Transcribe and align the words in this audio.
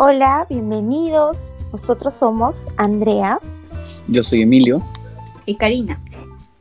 Hola, 0.00 0.46
bienvenidos. 0.48 1.38
Nosotros 1.72 2.14
somos 2.14 2.68
Andrea 2.76 3.40
Yo 4.06 4.22
soy 4.22 4.42
Emilio. 4.42 4.80
Y 5.44 5.56
Karina. 5.56 6.00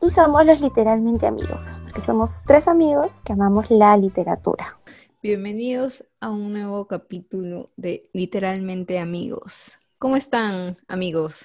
y 0.02 0.10
somos 0.10 0.44
los 0.44 0.60
literalmente 0.60 1.28
amigos, 1.28 1.80
porque 1.84 2.02
somos 2.02 2.42
tres 2.48 2.68
amigos 2.68 3.22
que 3.24 3.34
amamos 3.34 3.70
la 3.70 3.96
literatura. 3.96 4.80
Bienvenidos 5.22 6.04
a 6.20 6.32
un 6.32 6.52
nuevo 6.52 6.88
capítulo 6.88 7.70
de 7.76 8.10
Literalmente 8.12 8.98
Amigos. 8.98 9.78
¿Cómo 10.00 10.16
están, 10.16 10.76
amigos? 10.88 11.36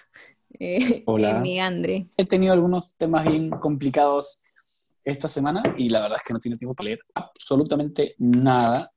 Eh, 0.59 1.03
Hola. 1.05 1.41
Mi 1.41 1.61
Andre. 1.61 2.07
He 2.17 2.25
tenido 2.25 2.55
algunos 2.55 2.95
temas 2.95 3.27
bien 3.27 3.51
complicados 3.51 4.41
esta 5.05 5.29
semana 5.29 5.63
y 5.77 5.91
la 5.91 6.01
verdad 6.01 6.17
es 6.17 6.25
que 6.25 6.33
no 6.33 6.39
tiene 6.41 6.57
tiempo 6.57 6.75
para 6.75 6.87
leer 6.87 7.01
absolutamente 7.15 8.15
nada. 8.17 8.93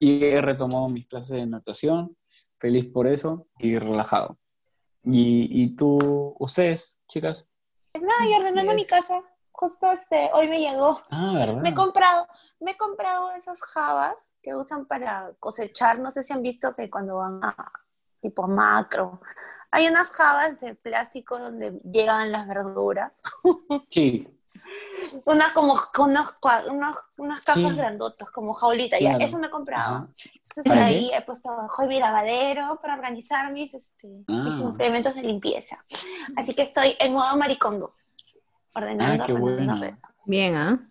Y 0.00 0.24
he 0.24 0.40
retomado 0.40 0.88
mis 0.88 1.06
clases 1.06 1.36
de 1.36 1.46
natación, 1.46 2.16
feliz 2.60 2.86
por 2.86 3.08
eso 3.08 3.48
y 3.58 3.78
relajado. 3.78 4.38
¿Y, 5.02 5.48
y 5.50 5.74
tú, 5.74 6.36
ustedes, 6.38 6.98
chicas? 7.08 7.48
Nada, 7.94 8.26
y 8.26 8.34
ordenando 8.34 8.74
mi 8.74 8.84
casa. 8.84 9.22
Justo 9.50 9.90
este, 9.90 10.30
hoy 10.32 10.48
me 10.48 10.60
llegó. 10.60 11.02
Ah, 11.10 11.32
¿verdad? 11.34 11.60
Me 11.62 11.70
he 11.70 11.74
comprado, 11.74 12.28
me 12.60 12.72
he 12.72 12.76
comprado 12.76 13.32
esos 13.32 13.60
jabas 13.60 14.36
que 14.42 14.54
usan 14.54 14.86
para 14.86 15.32
cosechar. 15.40 15.98
No 15.98 16.10
sé 16.10 16.22
si 16.22 16.32
han 16.32 16.42
visto 16.42 16.74
que 16.74 16.88
cuando 16.88 17.16
van 17.16 17.42
a 17.42 17.72
tipo 18.20 18.46
macro, 18.46 19.20
hay 19.70 19.88
unas 19.88 20.10
jabas 20.10 20.60
de 20.60 20.74
plástico 20.74 21.38
donde 21.38 21.80
llegan 21.90 22.32
las 22.32 22.46
verduras. 22.46 23.22
Sí, 23.88 24.28
Unas 25.24 25.52
como 25.52 25.76
con 25.92 26.10
unos, 26.10 26.36
unos- 26.68 26.96
unas 27.18 27.40
cajas 27.40 27.70
Sí. 27.70 27.76
grandotas, 27.76 28.30
como 28.30 28.52
jaulita. 28.52 28.98
Ya, 28.98 29.10
Claro. 29.10 29.24
eso 29.24 29.38
me 29.38 29.46
he 29.46 29.50
comprado. 29.50 29.96
Ajá. 29.96 30.08
Entonces 30.34 30.64
¿Para 30.64 30.84
ahí 30.86 31.08
qué? 31.08 31.16
he 31.16 31.22
puesto 31.22 31.48
hoy 31.78 31.86
mi 31.88 31.98
lavadero 31.98 32.78
para 32.82 32.94
organizar 32.94 33.52
mis, 33.52 33.72
este, 33.74 34.06
mis 34.06 34.24
Ah. 34.28 34.58
implementos 34.62 35.14
de 35.14 35.22
limpieza. 35.22 35.84
Así 36.36 36.54
que 36.54 36.62
estoy 36.62 36.96
en 36.98 37.12
modo 37.14 37.36
maricondo. 37.36 37.94
Ordenando, 38.74 39.22
Ah, 39.24 39.26
qué 39.26 39.32
ordenando, 39.32 39.76
bueno. 39.78 39.98
Bien, 40.26 40.54
¿ah? 40.56 40.86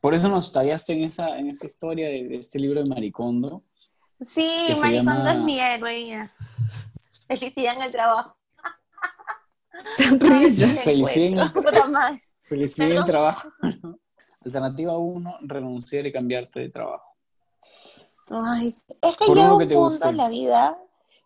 Por 0.00 0.14
eso 0.14 0.28
nos 0.28 0.52
tallaste 0.52 0.92
en 0.92 1.04
esa, 1.04 1.38
en 1.38 1.48
esa 1.48 1.66
historia 1.66 2.08
de, 2.08 2.28
de 2.28 2.36
este 2.36 2.58
libro 2.58 2.82
de 2.82 2.88
Maricondo. 2.88 3.64
Sí, 4.26 4.48
maricondo 4.80 5.12
llama- 5.24 5.32
es 5.32 5.38
mi 5.40 5.60
héroe. 5.60 6.06
ya. 6.06 6.32
Felicidad 7.26 7.76
en 7.76 7.82
el 7.82 7.90
trabajo. 7.92 8.36
Risa. 9.98 10.66
Felicidad 10.84 11.26
en 11.26 11.38
el. 11.38 12.22
Felicidad 12.48 12.86
en 12.86 12.92
el 12.92 13.04
Perdón. 13.04 13.06
trabajo. 13.06 13.48
¿no? 13.82 13.98
Alternativa 14.44 14.96
1, 14.98 15.34
renunciar 15.42 16.06
y 16.06 16.12
cambiarte 16.12 16.60
de 16.60 16.68
trabajo. 16.70 17.14
Ay, 18.30 18.68
es 18.68 19.16
que 19.16 19.26
llega 19.26 19.52
un 19.54 19.58
que 19.58 19.66
punto 19.66 19.80
guste. 19.80 20.08
en 20.08 20.16
la 20.16 20.28
vida 20.28 20.78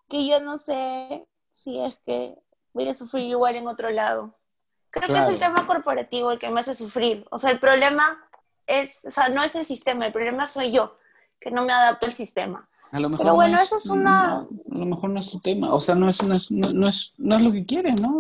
que 0.09 0.27
yo 0.27 0.41
no 0.41 0.57
sé 0.59 1.27
si 1.53 1.79
es 1.81 1.99
que 2.05 2.37
voy 2.73 2.89
a 2.89 2.95
sufrir 2.95 3.27
igual 3.29 3.57
en 3.57 3.67
otro 3.67 3.91
lado. 3.91 4.39
Creo 4.91 5.09
que 5.09 5.21
es 5.21 5.29
el 5.29 5.41
tema 5.41 5.67
corporativo 5.67 6.33
el 6.33 6.39
que 6.39 6.51
me 6.51 6.61
hace 6.61 6.75
sufrir. 6.75 7.27
O 7.31 7.39
sea, 7.39 7.51
el 7.51 7.59
problema 7.59 8.19
es, 8.67 9.01
o 9.05 9.11
sea, 9.11 9.29
no 9.31 9.43
es 9.43 9.55
el 9.55 9.67
sistema, 9.67 10.07
el 10.07 10.13
problema 10.13 10.47
soy 10.47 10.71
yo, 10.71 10.97
que 11.41 11.51
no 11.51 11.65
me 11.65 11.73
adapto 11.73 12.07
al 12.07 12.13
sistema. 12.13 12.69
A 12.91 13.01
lo 13.01 13.09
mejor 13.09 13.25
Pero 13.25 13.35
bueno, 13.35 13.57
no 13.57 13.63
eso 13.63 13.79
es 13.79 13.87
una- 13.87 14.41
A 14.41 14.47
lo 14.69 14.85
mejor 14.85 15.09
no 15.11 15.19
es 15.19 15.31
tu 15.31 15.41
tema. 15.41 15.73
O 15.73 15.81
sea, 15.81 15.95
no 15.95 16.09
es, 16.11 16.23
no 16.23 16.35
es, 16.35 16.51
no, 16.51 16.73
no 16.73 16.89
es, 16.89 17.15
no 17.17 17.37
es 17.37 17.43
lo 17.43 17.51
que 17.53 17.65
quieres, 17.65 17.99
¿no? 18.01 18.19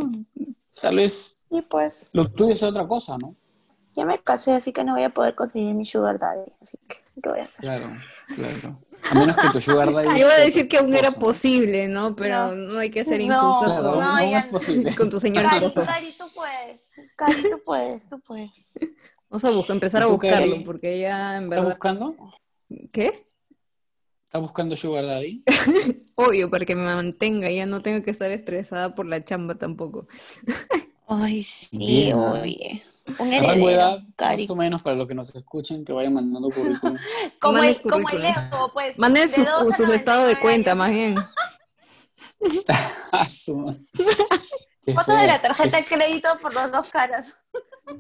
Tal 0.81 0.97
vez 0.97 1.39
Y 1.53 1.62
pues, 1.62 2.08
lo 2.12 2.28
tuyo 2.31 2.53
es 2.55 2.62
otra 2.62 2.86
cosa, 2.89 3.17
¿no? 3.19 3.36
ya 3.95 4.06
me 4.06 4.19
casé, 4.19 4.53
así 4.53 4.72
que 4.72 4.83
no 4.84 4.95
voy 4.95 5.03
a 5.03 5.11
poder 5.11 5.34
conseguir 5.34 5.75
mi 5.75 5.84
sugar 5.84 6.19
daddy. 6.19 6.50
Así 6.62 6.78
que, 6.89 6.97
¿qué 7.22 7.28
voy 7.28 7.41
a 7.41 7.43
hacer? 7.43 7.60
Claro, 7.60 7.91
claro. 8.34 8.78
A 9.10 9.15
menos 9.15 9.37
que 9.37 9.49
tu 9.50 9.60
sugar 9.60 9.93
daddy 9.93 10.19
Iba 10.19 10.32
a 10.32 10.38
decir 10.41 10.66
que 10.66 10.78
aún 10.78 10.94
era 10.94 11.09
cosa, 11.09 11.19
¿no? 11.21 11.27
posible, 11.27 11.88
¿no? 11.88 12.16
Pero 12.16 12.37
No. 12.37 12.72
no, 12.72 12.78
hay 12.78 12.91
que 12.91 13.04
ser 13.04 13.19
No, 13.19 13.25
injusto 13.27 13.65
Claro, 13.66 13.82
con, 13.82 13.87
aún 13.93 13.99
No, 14.00 14.16
aún 14.16 14.31
ya 14.31 14.38
es 14.38 14.47
posible. 14.47 14.94
con 14.97 15.10
tu 15.10 15.21
señor 15.21 15.44
Cari. 15.44 15.71
Cari, 15.75 16.09
tú 16.16 16.25
puedes. 16.34 16.81
Cari, 17.16 17.43
tú 17.43 17.60
puedes, 17.66 18.09
tú 18.09 18.21
puedes. 18.21 18.72
Vamos 19.28 19.44
a 19.44 19.50
buscar, 19.50 19.77
empezar 19.77 20.03
a 20.04 20.06
buscarlo, 20.06 20.65
porque 20.65 20.98
ya 20.98 21.37
en 21.37 21.44
¿Estás 21.44 21.50
verdad... 21.50 21.69
buscando? 21.69 22.16
¿Qué? 22.93 23.27
¿Estás 24.25 24.41
buscando 24.41 24.75
sugar 24.75 25.04
daddy? 25.04 25.44
Obvio, 26.15 26.48
para 26.48 26.65
que 26.65 26.75
me 26.75 26.84
mantenga, 26.94 27.50
ya 27.50 27.66
no 27.66 27.82
tengo 27.82 28.03
que 28.03 28.10
estar 28.10 28.31
estresada 28.31 28.94
por 28.94 29.04
la 29.04 29.22
chamba 29.22 29.56
tampoco. 29.56 30.06
Ay, 31.15 31.43
sí, 31.43 31.77
Bien, 31.77 32.19
oye. 32.19 32.83
Un 33.19 33.33
heredero, 33.33 34.00
más 34.19 34.50
o 34.50 34.56
menos, 34.56 34.81
para 34.81 34.97
los 34.97 35.06
que 35.06 35.15
nos 35.15 35.34
escuchen, 35.34 35.84
que 35.84 35.93
vayan 35.93 36.15
mandando 36.15 36.49
currículum. 36.49 36.97
Como 37.39 37.55
Mande 37.59 37.73
el, 37.73 37.83
como 37.83 38.09
el. 38.09 38.23
Leo, 38.23 38.71
pues. 38.73 38.97
Manden 38.99 39.28
de 39.28 39.34
sus 39.34 39.77
sus 39.77 39.89
estados 39.91 40.27
de 40.27 40.34
99 40.34 40.41
cuenta, 40.41 40.75
más 40.75 40.91
bien. 40.91 41.15
Ah, 43.12 43.28
su- 43.28 43.84
Foto 44.97 45.17
de 45.17 45.27
la 45.28 45.41
tarjeta 45.41 45.77
de 45.77 45.84
crédito 45.84 46.28
por 46.41 46.53
las 46.55 46.72
dos 46.72 46.89
caras. 46.89 47.27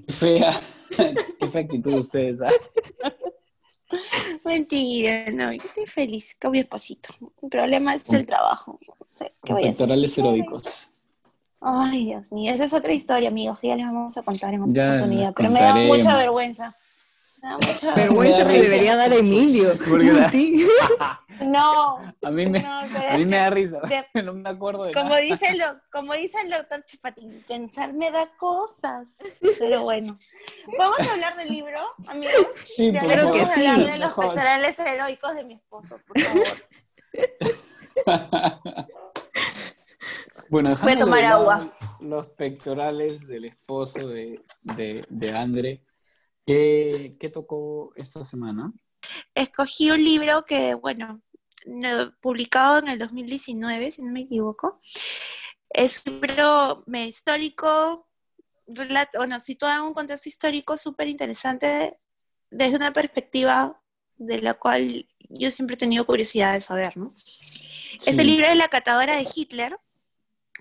Qué 0.06 0.12
fea. 0.12 0.52
Qué 1.38 1.46
fea 1.48 1.62
actitud 1.62 1.92
de 1.92 2.00
ustedes, 2.00 2.40
¿ah? 2.42 2.50
Mentira, 4.44 5.26
no, 5.32 5.52
yo 5.52 5.62
estoy 5.62 5.86
feliz 5.86 6.34
con 6.40 6.52
mi 6.52 6.60
esposito. 6.60 7.14
El 7.42 7.50
problema 7.50 7.94
es 7.94 8.08
el 8.12 8.26
trabajo. 8.26 8.80
No 8.88 8.96
sé, 9.06 9.34
¿qué 9.44 9.52
voy 9.52 9.66
a 9.66 9.70
hacer? 9.70 9.88
Ay, 11.64 12.06
Dios 12.06 12.32
mío, 12.32 12.52
esa 12.52 12.64
es 12.64 12.72
otra 12.72 12.92
historia, 12.92 13.28
amigos, 13.28 13.60
que 13.60 13.68
ya 13.68 13.76
les 13.76 13.86
vamos 13.86 14.16
a 14.16 14.22
contar 14.22 14.52
en 14.54 14.62
otra 14.62 14.74
Ya 14.74 14.96
oportunidad. 14.96 15.32
Pero 15.36 15.50
me 15.50 15.60
da 15.60 15.74
mucha 15.74 16.16
vergüenza. 16.16 16.74
Me 17.42 17.48
da 17.50 17.56
mucha 17.56 17.94
Vergüenza 17.94 18.38
da 18.38 18.44
me 18.46 18.60
debería 18.62 18.96
dar 18.96 19.12
Emilio. 19.12 19.72
Porque 19.88 20.04
no 20.06 20.24
a 20.26 20.30
ti. 20.30 20.66
No, 21.40 21.96
A 22.22 22.30
mí 22.30 22.46
me, 22.46 22.60
no, 22.62 22.78
a 22.80 23.16
mí 23.16 23.26
me 23.26 23.36
da 23.36 23.50
risa. 23.50 23.80
de- 23.80 24.22
No 24.22 24.32
me 24.32 24.48
acuerdo 24.48 24.84
de 24.84 24.92
Como 24.92 25.08
nada. 25.10 25.20
dice, 25.20 25.46
el, 25.48 25.60
como 25.90 26.12
dice 26.14 26.38
el 26.40 26.50
doctor 26.50 26.84
Chapatín, 26.86 27.44
pensar 27.48 27.92
me 27.92 28.10
da 28.12 28.28
cosas. 28.36 29.08
Pero 29.58 29.82
bueno, 29.82 30.18
¿vamos 30.78 30.98
a 31.00 31.12
hablar 31.12 31.36
del 31.36 31.48
libro, 31.48 31.80
amigos? 32.08 32.34
Sí, 32.64 32.92
Ya 32.92 33.02
vamos 33.02 33.32
que 33.36 33.40
a 33.42 33.46
favor. 33.46 33.58
hablar 33.58 33.74
sí. 33.76 33.82
de 33.92 33.98
los 33.98 34.08
Mejor. 34.08 34.24
pectorales 34.26 34.78
heroicos 34.78 35.34
de 35.34 35.44
mi 35.44 35.54
esposo, 35.54 35.98
por 36.06 36.20
favor. 36.20 36.44
Bueno, 40.52 40.68
Voy 40.68 40.76
a 40.76 40.84
dejando 40.84 41.04
tomar 41.06 41.24
agua. 41.24 41.78
los 42.00 42.26
pectorales 42.28 43.26
del 43.26 43.46
esposo 43.46 44.06
de, 44.06 44.38
de, 44.62 45.02
de 45.08 45.32
Andre. 45.36 45.82
¿Qué, 46.44 47.16
¿Qué 47.18 47.28
tocó 47.30 47.92
esta 47.96 48.22
semana? 48.24 48.70
Escogí 49.34 49.90
un 49.90 50.04
libro 50.04 50.44
que, 50.44 50.74
bueno, 50.74 51.22
no- 51.64 52.12
publicado 52.20 52.78
en 52.80 52.88
el 52.88 52.98
2019, 52.98 53.92
si 53.92 54.02
no 54.04 54.12
me 54.12 54.20
equivoco. 54.20 54.80
Es 55.70 56.02
un 56.06 56.20
libro 56.20 56.84
histórico, 57.06 58.08
relat- 58.66 59.16
bueno, 59.16 59.38
situado 59.40 59.80
en 59.80 59.88
un 59.88 59.94
contexto 59.94 60.28
histórico 60.28 60.76
súper 60.76 61.08
interesante 61.08 61.96
desde 62.50 62.76
una 62.76 62.92
perspectiva 62.92 63.80
de 64.18 64.42
la 64.42 64.54
cual 64.54 65.08
yo 65.30 65.50
siempre 65.50 65.74
he 65.74 65.78
tenido 65.78 66.04
curiosidad 66.04 66.52
de 66.52 66.60
saber, 66.60 66.94
¿no? 66.98 67.14
Este 67.94 68.20
Sí. 68.20 68.24
libro 68.24 68.46
es 68.46 68.56
La 68.58 68.68
catadora 68.68 69.16
de 69.16 69.26
Hitler, 69.34 69.78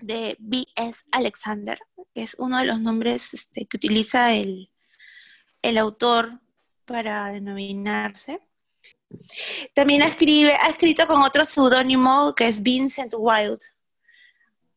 de 0.02 0.36
B.S. 0.40 1.04
Alexander, 1.12 1.78
que 2.14 2.22
es 2.22 2.34
uno 2.38 2.58
de 2.58 2.66
los 2.66 2.80
nombres 2.80 3.34
este, 3.34 3.66
que 3.66 3.76
utiliza 3.76 4.34
el, 4.34 4.70
el 5.62 5.78
autor 5.78 6.40
para 6.84 7.30
denominarse. 7.30 8.40
También 9.74 10.02
escribe, 10.02 10.52
ha 10.54 10.68
escrito 10.68 11.06
con 11.06 11.22
otro 11.22 11.44
seudónimo 11.44 12.34
que 12.34 12.46
es 12.46 12.62
Vincent 12.62 13.14
Wild. 13.16 13.60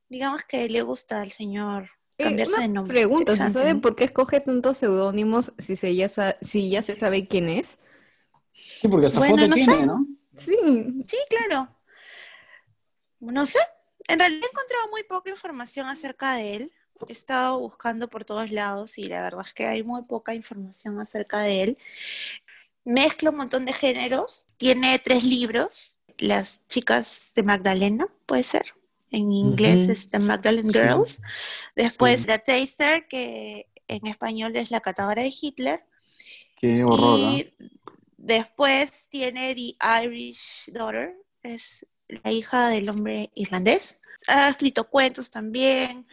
Digamos 0.09 0.43
que 0.43 0.69
le 0.69 0.81
gusta 0.81 1.21
al 1.21 1.31
señor 1.31 1.89
Eh, 2.17 2.23
cambiarse 2.23 2.53
una 2.55 2.61
de 2.61 2.67
nombre. 2.69 2.95
pregunta, 2.95 3.35
¿se 3.35 3.51
sabe 3.51 3.75
por 3.75 3.95
qué 3.95 4.03
escoge 4.05 4.39
tantos 4.39 4.77
seudónimos 4.77 5.53
si, 5.57 5.75
se 5.75 5.95
ya 5.95 6.07
sa- 6.07 6.37
si 6.41 6.69
ya 6.69 6.81
se 6.81 6.95
sabe 6.95 7.27
quién 7.27 7.49
es? 7.49 7.79
Sí, 8.53 8.87
porque 8.87 9.07
hasta 9.07 9.19
Bueno, 9.19 9.35
foto 9.35 9.47
no 9.47 9.55
tiene, 9.55 9.79
sé. 9.81 9.85
¿no? 9.85 10.07
Sí, 10.35 10.55
Sí, 11.07 11.17
claro. 11.29 11.69
No 13.19 13.45
sé. 13.45 13.59
En 14.07 14.19
realidad 14.19 14.43
he 14.43 14.51
encontrado 14.51 14.87
muy 14.91 15.03
poca 15.03 15.29
información 15.29 15.87
acerca 15.87 16.35
de 16.35 16.55
él. 16.55 16.71
He 17.07 17.11
estado 17.11 17.59
buscando 17.59 18.09
por 18.09 18.23
todos 18.23 18.51
lados 18.51 18.97
y 18.97 19.03
la 19.03 19.21
verdad 19.21 19.43
es 19.45 19.53
que 19.53 19.65
hay 19.65 19.83
muy 19.83 20.03
poca 20.03 20.33
información 20.33 20.99
acerca 20.99 21.39
de 21.39 21.63
él. 21.63 21.77
Mezcla 22.83 23.31
un 23.31 23.37
montón 23.37 23.65
de 23.65 23.73
géneros. 23.73 24.47
Tiene 24.57 24.99
tres 24.99 25.23
libros. 25.23 25.97
Las 26.17 26.65
chicas 26.67 27.31
de 27.35 27.43
Magdalena, 27.43 28.07
puede 28.25 28.43
ser. 28.43 28.73
En 29.11 29.31
inglés 29.31 29.83
Ujú. 29.83 29.91
es 29.91 30.09
The 30.09 30.19
Magdalene 30.19 30.69
Sí. 30.69 30.79
Girls. 30.79 31.19
Después 31.75 32.21
Sí. 32.21 32.27
The 32.27 32.39
Taster, 32.39 33.07
que 33.07 33.67
en 33.87 34.07
español 34.07 34.55
es 34.55 34.71
La 34.71 34.79
catadora 34.81 35.23
de 35.23 35.33
Hitler. 35.41 35.83
Qué 36.57 36.83
horror. 36.83 37.19
Y 37.19 37.53
después 38.17 39.07
tiene 39.09 39.53
The 39.55 39.75
Irish 40.03 40.71
Daughter, 40.71 41.15
es 41.43 41.85
la 42.07 42.31
hija 42.31 42.69
del 42.69 42.89
hombre 42.89 43.31
irlandés. 43.35 43.99
Ha 44.27 44.49
escrito 44.49 44.89
cuentos 44.89 45.31
también, 45.31 46.07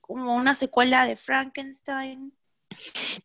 como 0.00 0.34
una 0.34 0.54
secuela 0.54 1.06
de 1.06 1.16
Frankenstein. 1.16 2.36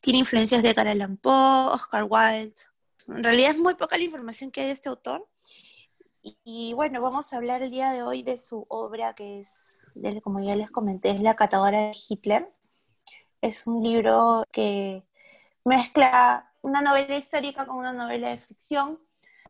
Tiene 0.01 0.19
influencias 0.19 0.61
de 0.63 0.69
Edgar 0.69 0.87
Allan 0.87 1.17
Poe, 1.17 1.73
Oscar 1.73 2.05
Wilde. 2.07 2.55
En 3.07 3.23
realidad 3.23 3.51
es 3.51 3.57
muy 3.57 3.75
poca 3.75 3.97
la 3.97 4.03
información 4.03 4.51
que 4.51 4.61
hay 4.61 4.67
de 4.67 4.73
este 4.73 4.89
autor. 4.89 5.27
Y, 6.21 6.73
bueno, 6.73 7.01
vamos 7.01 7.31
a 7.31 7.37
hablar 7.37 7.63
el 7.63 7.71
día 7.71 7.91
de 7.91 8.03
hoy 8.03 8.23
de 8.23 8.37
su 8.37 8.65
obra 8.69 9.15
que 9.15 9.39
es, 9.39 9.93
como 10.23 10.41
ya 10.41 10.55
les 10.55 10.69
comenté, 10.69 11.11
es 11.11 11.21
La 11.21 11.35
catadora 11.35 11.79
de 11.79 11.97
Hitler. 12.09 12.53
Es 13.41 13.65
un 13.67 13.81
libro 13.83 14.43
que 14.51 15.03
mezcla 15.63 16.51
una 16.61 16.81
novela 16.81 17.17
histórica 17.17 17.65
con 17.65 17.77
una 17.77 17.93
novela 17.93 18.29
de 18.29 18.39
ficción. 18.39 18.99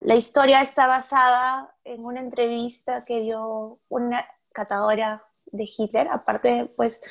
La 0.01 0.15
historia 0.15 0.61
está 0.61 0.87
basada 0.87 1.75
en 1.83 2.05
una 2.05 2.21
entrevista 2.21 3.03
que 3.03 3.19
dio 3.19 3.79
una 3.89 4.25
catadora 4.53 5.25
de 5.47 5.65
Hitler. 5.65 6.07
Aparte, 6.09 6.71
pues 6.77 7.01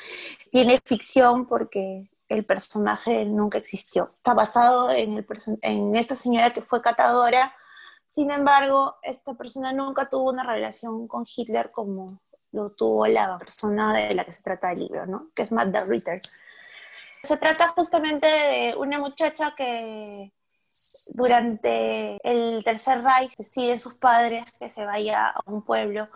tiene 0.51 0.79
ficción 0.83 1.45
porque 1.45 2.09
el 2.29 2.45
personaje 2.45 3.25
nunca 3.25 3.59
existió. 3.59 4.07
Está 4.07 4.33
basado 4.33 4.91
en, 4.91 5.17
el 5.17 5.25
en 5.61 5.95
esta 5.95 6.15
señora 6.15 6.51
que 6.51 6.61
fue 6.61 6.81
catadora. 6.81 7.53
Sin 8.05 8.31
embargo, 8.31 8.97
esta 9.03 9.35
persona 9.35 9.71
nunca 9.71 10.09
tuvo 10.09 10.31
una 10.31 10.43
relación 10.43 11.07
con 11.07 11.25
Hitler 11.27 11.71
como 11.71 12.21
lo 12.51 12.71
tuvo 12.71 13.05
la 13.05 13.37
persona 13.37 13.93
de 13.93 14.15
la 14.15 14.25
que 14.25 14.31
se 14.31 14.41
trata 14.41 14.71
el 14.71 14.79
libro, 14.79 15.05
¿no? 15.05 15.29
Que 15.35 15.43
es 15.43 15.49
the 15.49 15.85
Ritter. 15.87 16.19
Se 17.21 17.37
trata 17.37 17.67
justamente 17.69 18.27
de 18.27 18.75
una 18.75 18.97
muchacha 18.97 19.53
que 19.55 20.33
durante 21.13 22.17
el 22.23 22.63
Tercer 22.63 23.01
Reich 23.03 23.35
deciden 23.37 23.79
sus 23.79 23.95
padres 23.95 24.45
que 24.59 24.69
se 24.69 24.85
vaya 24.85 25.27
a 25.27 25.41
un 25.45 25.61
pueblo 25.61 26.07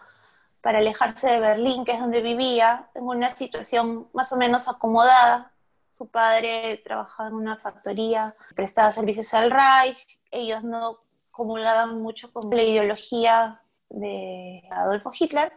para 0.62 0.80
alejarse 0.80 1.30
de 1.30 1.40
Berlín, 1.40 1.84
que 1.84 1.92
es 1.92 2.00
donde 2.00 2.22
vivía, 2.22 2.90
en 2.96 3.04
una 3.04 3.30
situación 3.30 4.08
más 4.14 4.32
o 4.32 4.38
menos 4.38 4.68
acomodada. 4.68 5.52
Su 5.92 6.08
padre 6.08 6.82
trabajaba 6.84 7.30
en 7.30 7.36
una 7.36 7.58
factoría, 7.58 8.34
prestaba 8.56 8.92
servicios 8.92 9.34
al 9.34 9.52
Reich, 9.52 10.20
ellos 10.32 10.64
no 10.64 11.00
comulgaban 11.32 12.02
mucho 12.02 12.32
con 12.32 12.50
la 12.50 12.64
ideología 12.64 13.62
de 13.90 14.64
Adolfo 14.72 15.12
Hitler. 15.18 15.52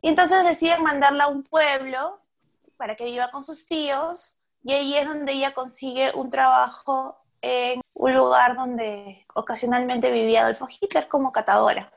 Y 0.00 0.08
entonces 0.08 0.44
deciden 0.44 0.82
mandarla 0.82 1.24
a 1.24 1.28
un 1.28 1.42
pueblo 1.42 2.20
para 2.76 2.96
que 2.96 3.04
viva 3.04 3.30
con 3.30 3.44
sus 3.44 3.66
tíos, 3.66 4.38
y 4.62 4.72
ahí 4.72 4.96
es 4.96 5.06
donde 5.06 5.32
ella 5.32 5.52
consigue 5.52 6.12
un 6.14 6.30
trabajo 6.30 7.18
en 7.42 7.80
un 7.94 8.14
lugar 8.14 8.56
donde 8.56 9.26
ocasionalmente 9.34 10.10
vivía 10.10 10.42
Adolfo 10.42 10.68
Hitler 10.68 11.08
como 11.08 11.32
catadora. 11.32 11.90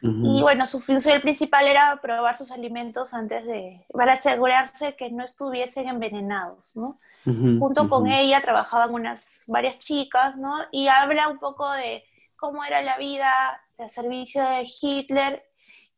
Y 0.00 0.42
bueno, 0.42 0.64
su 0.64 0.78
función 0.78 1.20
principal 1.20 1.66
era 1.66 1.98
probar 2.00 2.36
sus 2.36 2.52
alimentos 2.52 3.14
antes 3.14 3.44
de, 3.44 3.84
para 3.92 4.12
asegurarse 4.12 4.94
que 4.94 5.10
no 5.10 5.24
estuviesen 5.24 5.88
envenenados, 5.88 6.70
¿no? 6.76 6.94
Junto 7.24 7.88
con 7.88 8.06
ella 8.06 8.40
trabajaban 8.40 8.94
unas 8.94 9.42
varias 9.48 9.78
chicas, 9.78 10.36
¿no? 10.36 10.56
Y 10.70 10.86
habla 10.86 11.26
un 11.26 11.40
poco 11.40 11.68
de 11.72 12.04
cómo 12.36 12.64
era 12.64 12.80
la 12.80 12.96
vida 12.96 13.60
de 13.76 13.90
servicio 13.90 14.44
de 14.44 14.68
Hitler 14.80 15.44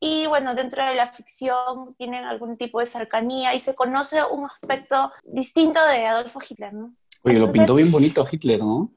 y 0.01 0.27
bueno, 0.27 0.55
dentro 0.55 0.83
de 0.83 0.95
la 0.95 1.07
ficción 1.07 1.95
tienen 1.99 2.25
algún 2.25 2.57
tipo 2.57 2.81
de 2.81 2.87
cercanía 2.87 3.55
y 3.55 3.61
se 3.61 3.75
conoce 3.75 4.25
un 4.25 4.47
aspecto 4.47 5.13
distinto 5.25 5.79
de 5.89 6.07
Adolfo 6.07 6.41
Hitler, 6.47 6.73
¿no? 6.73 6.95
Oye, 7.23 7.39
lo 7.39 7.53
pintó 7.53 7.75
bien 7.75 7.91
bonito 7.91 8.27
Hitler, 8.31 8.61
¿no? 8.61 8.91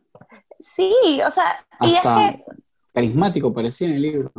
Sí, 0.59 1.19
o 1.25 1.29
sea, 1.29 1.65
Hasta 1.79 2.39
carismático 2.93 3.53
parecía 3.53 3.87
en 3.87 3.93
el 3.95 4.01
libro. 4.01 4.31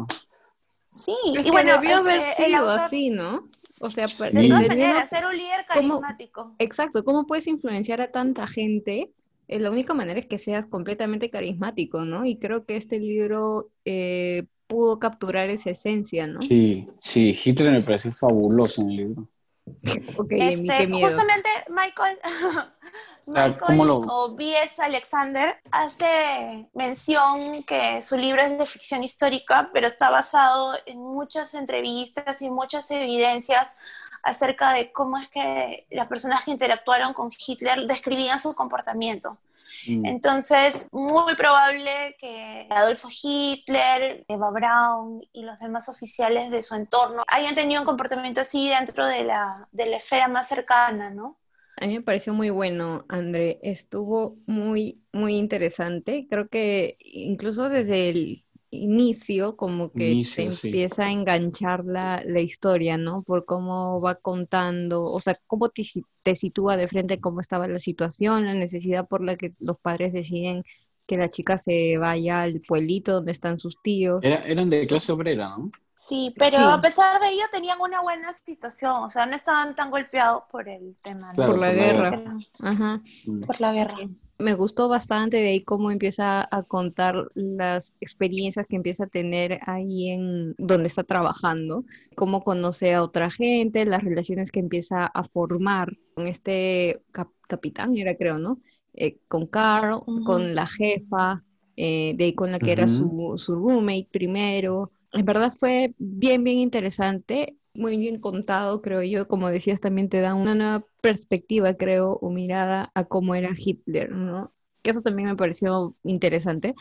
Sí, 0.90 1.14
y 1.24 1.50
bueno, 1.50 1.72
debió 1.72 1.96
haber 1.96 2.22
sido 2.22 2.70
así, 2.70 3.10
¿no? 3.10 3.48
O 3.80 3.90
sea, 3.90 4.06
de 4.06 4.48
todas 4.48 4.68
maneras, 4.68 5.10
ser 5.10 5.26
un 5.26 5.36
líder 5.36 5.66
carismático. 5.68 6.54
exacto, 6.58 7.04
¿cómo 7.04 7.26
puedes 7.26 7.46
influenciar 7.46 8.00
a 8.00 8.10
tanta 8.10 8.46
gente? 8.46 9.10
Eh, 9.48 9.60
la 9.60 9.70
única 9.70 9.92
manera 9.92 10.18
es 10.18 10.26
que 10.26 10.38
seas 10.38 10.66
completamente 10.66 11.28
carismático, 11.28 12.04
¿no? 12.04 12.24
Y 12.24 12.36
creo 12.38 12.64
que 12.64 12.76
este 12.76 12.98
libro 12.98 13.68
eh, 13.84 14.44
pudo 14.66 14.98
capturar 14.98 15.50
esa 15.50 15.70
esencia, 15.70 16.26
¿no? 16.26 16.40
Sí, 16.40 16.88
sí, 17.00 17.36
Hitler 17.44 17.72
me 17.72 17.82
parece 17.82 18.10
fabuloso 18.12 18.80
en 18.82 18.90
el 18.90 18.96
libro. 18.96 19.28
este, 20.30 20.88
Justamente 20.88 21.48
Michael, 21.68 22.18
Michael 23.26 23.80
o 24.08 24.34
B.S. 24.34 24.82
Alexander 24.82 25.56
hace 25.70 26.68
mención 26.74 27.62
que 27.64 28.02
su 28.02 28.16
libro 28.16 28.42
es 28.42 28.58
de 28.58 28.66
ficción 28.66 29.02
histórica, 29.02 29.70
pero 29.72 29.86
está 29.86 30.10
basado 30.10 30.74
en 30.86 30.98
muchas 30.98 31.54
entrevistas 31.54 32.42
y 32.42 32.50
muchas 32.50 32.90
evidencias 32.90 33.74
acerca 34.22 34.72
de 34.72 34.92
cómo 34.92 35.18
es 35.18 35.28
que 35.28 35.86
las 35.90 36.08
personas 36.08 36.44
que 36.44 36.50
interactuaron 36.50 37.12
con 37.12 37.30
Hitler 37.30 37.86
describían 37.86 38.40
su 38.40 38.54
comportamiento. 38.54 39.38
Mm. 39.86 40.06
Entonces, 40.06 40.88
muy 40.92 41.34
probable 41.36 42.16
que 42.18 42.66
Adolfo 42.70 43.08
Hitler, 43.10 44.24
Eva 44.28 44.50
Braun 44.50 45.22
y 45.32 45.42
los 45.42 45.58
demás 45.58 45.88
oficiales 45.88 46.50
de 46.50 46.62
su 46.62 46.74
entorno 46.74 47.22
hayan 47.26 47.54
tenido 47.54 47.80
un 47.80 47.86
comportamiento 47.86 48.40
así 48.40 48.68
dentro 48.68 49.06
de 49.06 49.24
la, 49.24 49.68
de 49.72 49.86
la 49.86 49.96
esfera 49.96 50.28
más 50.28 50.48
cercana, 50.48 51.10
¿no? 51.10 51.38
A 51.76 51.86
mí 51.86 51.94
me 51.94 52.02
pareció 52.02 52.32
muy 52.32 52.50
bueno, 52.50 53.04
André. 53.08 53.58
Estuvo 53.62 54.38
muy, 54.46 55.02
muy 55.12 55.36
interesante. 55.36 56.26
Creo 56.30 56.48
que 56.48 56.96
incluso 57.00 57.68
desde 57.68 58.10
el 58.10 58.43
inicio, 58.74 59.56
como 59.56 59.90
que 59.90 60.22
te 60.34 60.44
empieza 60.44 61.04
a 61.04 61.10
enganchar 61.10 61.84
la, 61.84 62.22
la, 62.24 62.40
historia, 62.40 62.96
¿no? 62.96 63.22
Por 63.22 63.44
cómo 63.44 64.00
va 64.00 64.16
contando, 64.16 65.02
o 65.02 65.20
sea, 65.20 65.38
cómo 65.46 65.68
te, 65.68 65.84
te 66.22 66.34
sitúa 66.34 66.76
de 66.76 66.88
frente 66.88 67.20
cómo 67.20 67.40
estaba 67.40 67.68
la 67.68 67.78
situación, 67.78 68.44
la 68.46 68.54
necesidad 68.54 69.06
por 69.06 69.22
la 69.22 69.36
que 69.36 69.52
los 69.60 69.78
padres 69.78 70.12
deciden 70.12 70.62
que 71.06 71.16
la 71.16 71.30
chica 71.30 71.58
se 71.58 71.98
vaya 71.98 72.42
al 72.42 72.60
pueblito 72.60 73.12
donde 73.14 73.32
están 73.32 73.58
sus 73.58 73.80
tíos. 73.82 74.22
eran 74.22 74.70
de 74.70 74.86
clase 74.86 75.12
obrera, 75.12 75.50
¿no? 75.56 75.70
Sí, 75.94 76.34
pero 76.36 76.58
a 76.58 76.80
pesar 76.80 77.18
de 77.20 77.28
ello 77.28 77.44
tenían 77.50 77.80
una 77.80 78.02
buena 78.02 78.32
situación, 78.32 79.04
o 79.04 79.10
sea, 79.10 79.26
no 79.26 79.36
estaban 79.36 79.74
tan 79.74 79.90
golpeados 79.90 80.42
por 80.50 80.68
el 80.68 80.96
tema. 81.02 81.32
por, 81.32 81.58
la 81.58 81.72
guerra. 81.72 82.24
Ajá. 82.62 83.00
Por 83.46 83.60
la 83.60 83.72
guerra. 83.72 83.96
Me 84.38 84.54
gustó 84.54 84.88
bastante 84.88 85.36
de 85.36 85.48
ahí 85.48 85.62
cómo 85.64 85.90
empieza 85.92 86.48
a 86.50 86.64
contar 86.64 87.30
las 87.34 87.94
experiencias 88.00 88.66
que 88.66 88.74
empieza 88.76 89.04
a 89.04 89.06
tener 89.06 89.60
ahí 89.66 90.10
en 90.10 90.54
donde 90.58 90.88
está 90.88 91.04
trabajando, 91.04 91.84
cómo 92.16 92.42
conoce 92.42 92.94
a 92.94 93.02
otra 93.04 93.30
gente, 93.30 93.86
las 93.86 94.02
relaciones 94.02 94.50
que 94.50 94.58
empieza 94.60 95.06
a 95.06 95.24
formar 95.24 95.92
con 96.14 96.26
este 96.26 97.00
capitán, 97.46 97.96
era 97.96 98.16
creo, 98.16 98.38
¿no? 98.38 98.60
Eh, 98.94 99.18
con 99.28 99.46
Carl, 99.46 100.02
con 100.22 100.54
la 100.54 100.66
jefa, 100.66 101.44
eh, 101.76 102.14
de 102.16 102.24
ahí 102.24 102.34
con 102.34 102.50
la 102.52 102.60
que 102.60 102.72
era 102.72 102.86
su, 102.88 103.34
su 103.36 103.54
roommate 103.54 104.08
primero, 104.10 104.90
en 105.12 105.24
verdad 105.24 105.52
fue 105.56 105.94
bien, 105.98 106.42
bien 106.44 106.58
interesante, 106.58 107.56
muy 107.74 107.96
bien 107.96 108.20
contado, 108.20 108.80
creo 108.80 109.02
yo. 109.02 109.28
Como 109.28 109.50
decías, 109.50 109.80
también 109.80 110.08
te 110.08 110.20
da 110.20 110.34
una 110.34 110.54
nueva 110.54 110.86
perspectiva, 111.02 111.74
creo, 111.74 112.12
o 112.12 112.30
mirada 112.30 112.90
a 112.94 113.04
cómo 113.04 113.34
era 113.34 113.50
Hitler, 113.56 114.10
¿no? 114.10 114.52
Que 114.82 114.90
eso 114.90 115.02
también 115.02 115.28
me 115.28 115.36
pareció 115.36 115.94
interesante. 116.04 116.74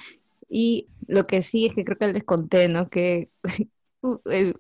Y 0.50 0.88
lo 1.08 1.26
que 1.26 1.42
sí 1.42 1.66
es 1.66 1.74
que 1.74 1.84
creo 1.84 1.98
que 1.98 2.14
les 2.14 2.24
conté, 2.24 2.68
¿no? 2.68 2.90
Que 2.90 3.30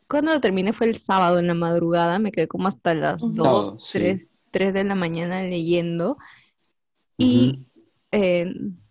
cuando 0.07 0.31
lo 0.31 0.41
terminé 0.41 0.73
fue 0.73 0.87
el 0.87 0.97
sábado 0.97 1.39
en 1.39 1.47
la 1.47 1.53
madrugada, 1.53 2.19
me 2.19 2.31
quedé 2.31 2.47
como 2.47 2.67
hasta 2.67 2.93
las 2.93 3.21
2, 3.21 3.91
3, 4.51 4.73
de 4.73 4.83
la 4.83 4.95
mañana 4.95 5.43
leyendo. 5.43 6.17
Y 7.17 7.59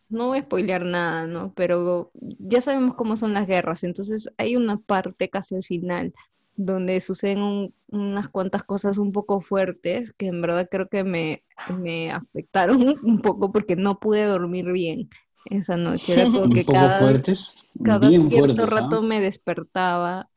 no 0.09 0.29
voy 0.29 0.39
a 0.39 0.43
spoilear 0.43 0.85
nada, 0.85 1.27
¿no? 1.27 1.53
Pero 1.55 2.13
ya 2.39 2.61
sabemos 2.61 2.95
cómo 2.95 3.17
son 3.17 3.33
las 3.33 3.47
guerras, 3.47 3.83
entonces 3.83 4.31
hay 4.37 4.57
una 4.57 4.77
parte 4.79 5.29
casi 5.29 5.55
al 5.55 5.65
final 5.65 6.13
donde 6.56 7.00
suceden 7.00 7.73
unas 7.88 8.28
cuantas 8.28 8.62
cosas 8.62 8.99
un 8.99 9.12
poco 9.12 9.40
fuertes 9.40 10.12
que 10.12 10.26
en 10.26 10.40
verdad 10.42 10.68
creo 10.71 10.88
que 10.88 11.04
me, 11.04 11.42
me 11.78 12.11
afectaron 12.11 12.99
un 13.02 13.21
poco 13.21 13.52
porque 13.52 13.76
no 13.76 13.99
pude 13.99 14.25
dormir 14.25 14.73
bien 14.73 15.09
esa 15.50 15.76
noche. 15.76 16.14
Era 16.14 16.25
como 16.30 16.52
que 16.52 16.64
cada, 16.64 16.99
fuertes, 16.99 17.68
cada 17.82 18.09
cierto 18.09 18.62
¿ah? 18.62 18.66
rato 18.66 19.02
me 19.02 19.21
despertaba 19.21 20.28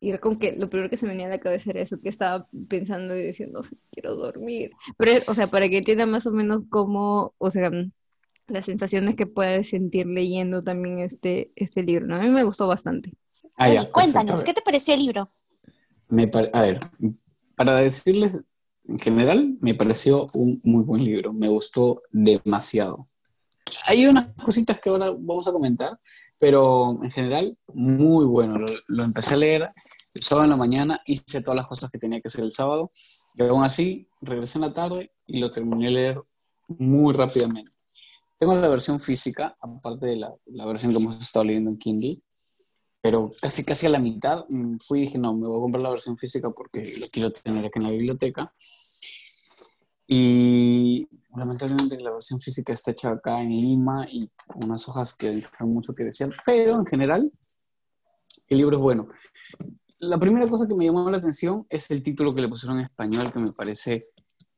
y 0.00 0.10
era 0.10 0.18
como 0.18 0.38
que 0.38 0.52
lo 0.52 0.70
primero 0.70 0.88
que 0.88 0.96
se 0.96 1.06
me 1.06 1.12
venía 1.12 1.26
a 1.26 1.30
la 1.30 1.40
cabeza 1.40 1.70
era 1.70 1.80
eso, 1.80 2.00
que 2.00 2.08
estaba 2.08 2.46
pensando 2.68 3.16
y 3.16 3.22
diciendo, 3.22 3.64
quiero 3.90 4.14
dormir. 4.14 4.70
Pero, 4.96 5.24
o 5.26 5.34
sea, 5.34 5.48
para 5.48 5.68
que 5.68 5.78
entienda 5.78 6.06
más 6.06 6.26
o 6.26 6.30
menos 6.30 6.62
cómo, 6.70 7.34
o 7.38 7.50
sea, 7.50 7.70
las 8.46 8.64
sensaciones 8.64 9.16
que 9.16 9.26
puedes 9.26 9.70
sentir 9.70 10.06
leyendo 10.06 10.62
también 10.62 11.00
este, 11.00 11.50
este 11.56 11.82
libro. 11.82 12.14
A 12.14 12.20
mí 12.20 12.28
me 12.28 12.44
gustó 12.44 12.68
bastante. 12.68 13.12
Ah, 13.56 13.70
cuéntanos, 13.92 14.44
¿qué 14.44 14.54
te 14.54 14.62
pareció 14.62 14.94
el 14.94 15.00
libro? 15.00 15.26
Me 16.08 16.30
a 16.52 16.62
ver, 16.62 16.80
para 17.54 17.76
decirles, 17.76 18.34
en 18.86 18.98
general, 18.98 19.56
me 19.60 19.74
pareció 19.74 20.26
un 20.34 20.60
muy 20.64 20.82
buen 20.82 21.04
libro. 21.04 21.32
Me 21.32 21.48
gustó 21.48 22.02
demasiado. 22.10 23.08
Hay 23.86 24.06
unas 24.06 24.34
cositas 24.42 24.80
que 24.80 24.88
ahora 24.88 25.10
vamos 25.10 25.46
a 25.46 25.52
comentar, 25.52 25.98
pero 26.38 27.02
en 27.02 27.10
general, 27.10 27.56
muy 27.74 28.24
bueno. 28.24 28.56
Lo, 28.88 29.04
empecé 29.04 29.34
a 29.34 29.38
leer 29.38 29.68
el 30.14 30.22
sábado 30.22 30.44
en 30.44 30.50
la 30.50 30.56
mañana, 30.56 31.02
hice 31.06 31.42
todas 31.42 31.56
las 31.56 31.66
cosas 31.66 31.90
que 31.90 31.98
tenía 31.98 32.20
que 32.20 32.28
hacer 32.28 32.42
el 32.42 32.52
sábado, 32.52 32.88
y 33.34 33.42
aún 33.42 33.62
así 33.62 34.08
regresé 34.22 34.58
en 34.58 34.62
la 34.62 34.72
tarde 34.72 35.12
y 35.26 35.38
lo 35.38 35.50
terminé 35.50 35.86
de 35.86 35.90
leer 35.92 36.22
muy 36.66 37.12
rápidamente. 37.12 37.72
Tengo 38.38 38.54
la 38.54 38.68
versión 38.68 39.00
física, 39.00 39.56
aparte 39.60 40.06
de 40.06 40.16
la, 40.16 40.66
versión 40.66 40.92
que 40.92 40.98
hemos 40.98 41.20
estado 41.20 41.44
leyendo 41.44 41.70
en 41.70 41.78
Kindle. 41.78 42.20
Pero 43.00 43.30
casi 43.40 43.64
casi 43.64 43.86
a 43.86 43.90
la 43.90 43.98
mitad 43.98 44.44
mm, 44.48 44.78
fui 44.78 45.00
y 45.00 45.02
dije, 45.02 45.18
no, 45.18 45.34
me 45.34 45.46
voy 45.46 45.58
a 45.58 45.62
comprar 45.62 45.82
la 45.82 45.90
versión 45.90 46.16
física 46.16 46.50
porque 46.50 46.82
lo 47.00 47.06
quiero 47.12 47.32
tener 47.32 47.64
aquí 47.64 47.78
en 47.78 47.84
la 47.84 47.90
biblioteca. 47.90 48.52
Y 50.06 51.06
lamentablemente 51.36 52.00
la 52.00 52.12
versión 52.12 52.40
física 52.40 52.72
está 52.72 52.92
hecha 52.92 53.10
acá 53.10 53.42
en 53.42 53.50
Lima 53.50 54.06
y 54.10 54.30
con 54.46 54.64
unas 54.64 54.88
hojas 54.88 55.14
que 55.14 55.30
dejan 55.30 55.68
mucho 55.68 55.94
que 55.94 56.04
desear, 56.04 56.30
pero 56.46 56.78
en 56.78 56.86
general 56.86 57.30
el 58.48 58.58
libro 58.58 58.76
es 58.76 58.82
bueno. 58.82 59.08
La 59.98 60.18
primera 60.18 60.46
cosa 60.46 60.66
que 60.66 60.74
me 60.74 60.84
llamó 60.84 61.10
la 61.10 61.18
atención 61.18 61.66
es 61.68 61.90
el 61.90 62.02
título 62.02 62.32
que 62.34 62.40
le 62.40 62.48
pusieron 62.48 62.78
en 62.78 62.84
español, 62.84 63.32
que 63.32 63.38
me 63.38 63.52
parece, 63.52 64.00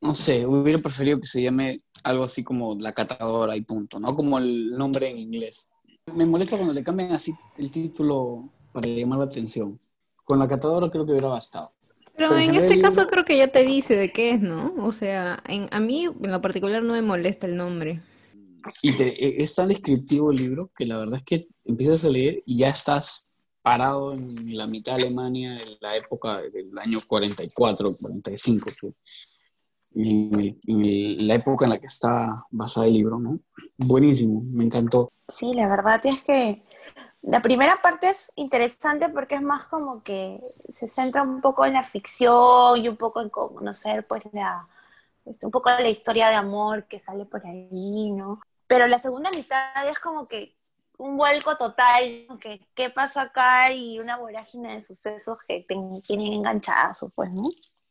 no 0.01 0.15
sé, 0.15 0.47
hubiera 0.47 0.79
preferido 0.79 1.19
que 1.19 1.27
se 1.27 1.43
llame 1.43 1.83
algo 2.05 2.25
así 2.25 2.45
como 2.45 2.77
La 2.79 2.93
Catadora 2.93 3.57
y 3.57 3.63
punto, 3.63 3.99
¿no? 3.99 4.15
Como 4.15 4.39
el 4.39 4.71
nombre 4.71 5.11
en 5.11 5.19
inglés. 5.19 5.71
Me 6.07 6.27
molesta 6.27 6.57
cuando 6.57 6.75
le 6.75 6.83
cambian 6.83 7.13
así 7.13 7.33
el 7.57 7.71
título 7.71 8.43
para 8.73 8.87
llamar 8.87 9.19
la 9.19 9.25
atención. 9.27 9.81
Con 10.25 10.39
La 10.39 10.49
Catadora 10.49 10.91
creo 10.91 11.05
que 11.05 11.13
hubiera 11.13 11.29
bastado. 11.29 11.73
Pero, 12.17 12.37
en, 12.37 12.55
este 12.55 12.81
caso 12.81 13.07
creo 13.07 13.25
que 13.25 13.39
ya 13.39 13.49
te 13.49 13.63
dice 13.63 13.97
de 13.97 14.13
qué 14.13 14.33
es, 14.33 14.41
¿no? 14.41 14.75
O 14.79 14.93
sea, 14.93 15.43
en, 15.49 15.69
a 15.71 15.81
mí 15.81 16.05
en 16.05 16.31
lo 16.31 16.41
particular 16.43 16.83
no 16.83 16.93
me 16.93 17.01
molesta 17.01 17.47
el 17.47 17.57
nombre. 17.57 18.03
Y 18.83 18.93
te, 18.93 19.09
e, 19.09 19.43
es 19.43 19.55
tan 19.55 19.69
descriptivo 19.69 20.31
el 20.31 20.37
libro 20.37 20.71
que 20.77 20.85
la 20.85 20.99
verdad 20.99 21.17
es 21.17 21.25
que 21.25 21.49
empiezas 21.65 22.05
a 22.05 22.11
leer 22.11 22.43
y 22.45 22.59
ya 22.59 22.69
estás 22.69 23.33
parado 23.63 24.13
en 24.13 24.57
la 24.57 24.67
mitad 24.67 24.97
de 24.97 25.05
Alemania 25.05 25.55
en 25.55 25.77
la 25.81 25.97
época 25.97 26.43
del 26.43 26.71
año 26.79 26.99
44, 27.07 27.91
45, 28.01 28.71
en, 29.95 31.27
la 31.27 31.35
época 31.35 31.65
en 31.65 31.71
la 31.71 31.79
que 31.79 31.87
está 31.87 32.45
basado 32.51 32.87
el 32.87 32.95
libro, 32.95 33.19
¿no? 33.19 33.39
Buenísimo, 33.77 34.43
me 34.45 34.65
encantó. 34.65 35.13
Sí, 35.29 35.55
la 35.55 35.69
verdad 35.69 36.01
es 36.05 36.23
que 36.25 36.65
la 37.23 37.43
primera 37.43 37.81
parte 37.83 38.09
es 38.09 38.33
interesante 38.37 39.09
porque 39.09 39.35
es 39.35 39.43
más 39.43 39.67
como 39.67 40.03
que 40.03 40.41
se 40.69 40.89
centra 40.89 41.23
un 41.23 41.41
poco 41.41 41.67
en 41.67 41.75
la 41.75 41.83
ficción 41.83 42.83
y 42.83 42.89
un 42.89 42.97
poco 42.97 43.21
en 43.21 43.29
conocer 43.29 44.07
pues 44.07 44.25
la, 44.33 44.69
este, 45.25 45.47
un 45.47 45.53
poco 45.53 45.71
la 45.71 45.89
historia 45.89 46.29
de 46.29 46.37
amor 46.37 46.87
que 46.87 46.99
sale 46.99 47.27
por 47.27 47.47
ahí, 47.47 48.11
¿no? 48.11 48.41
Pero 48.67 48.87
la 48.87 48.99
segunda 48.99 49.31
mitad 49.31 49.89
es 49.89 49.99
como 49.99 50.29
que 50.29 50.57
un 50.97 51.17
vuelco 51.17 51.57
total, 51.57 52.27
que 52.41 52.61
qué 52.75 52.91
pasa 52.91 53.23
acá 53.23 53.73
y 53.73 53.99
una 53.99 54.17
vorágine 54.17 54.75
de 54.75 54.81
sucesos 54.81 55.39
que 55.49 55.65
te 55.67 55.75
tienen 56.07 56.33
enganchadas, 56.35 57.05
pues, 57.15 57.31
¿no? 57.33 57.51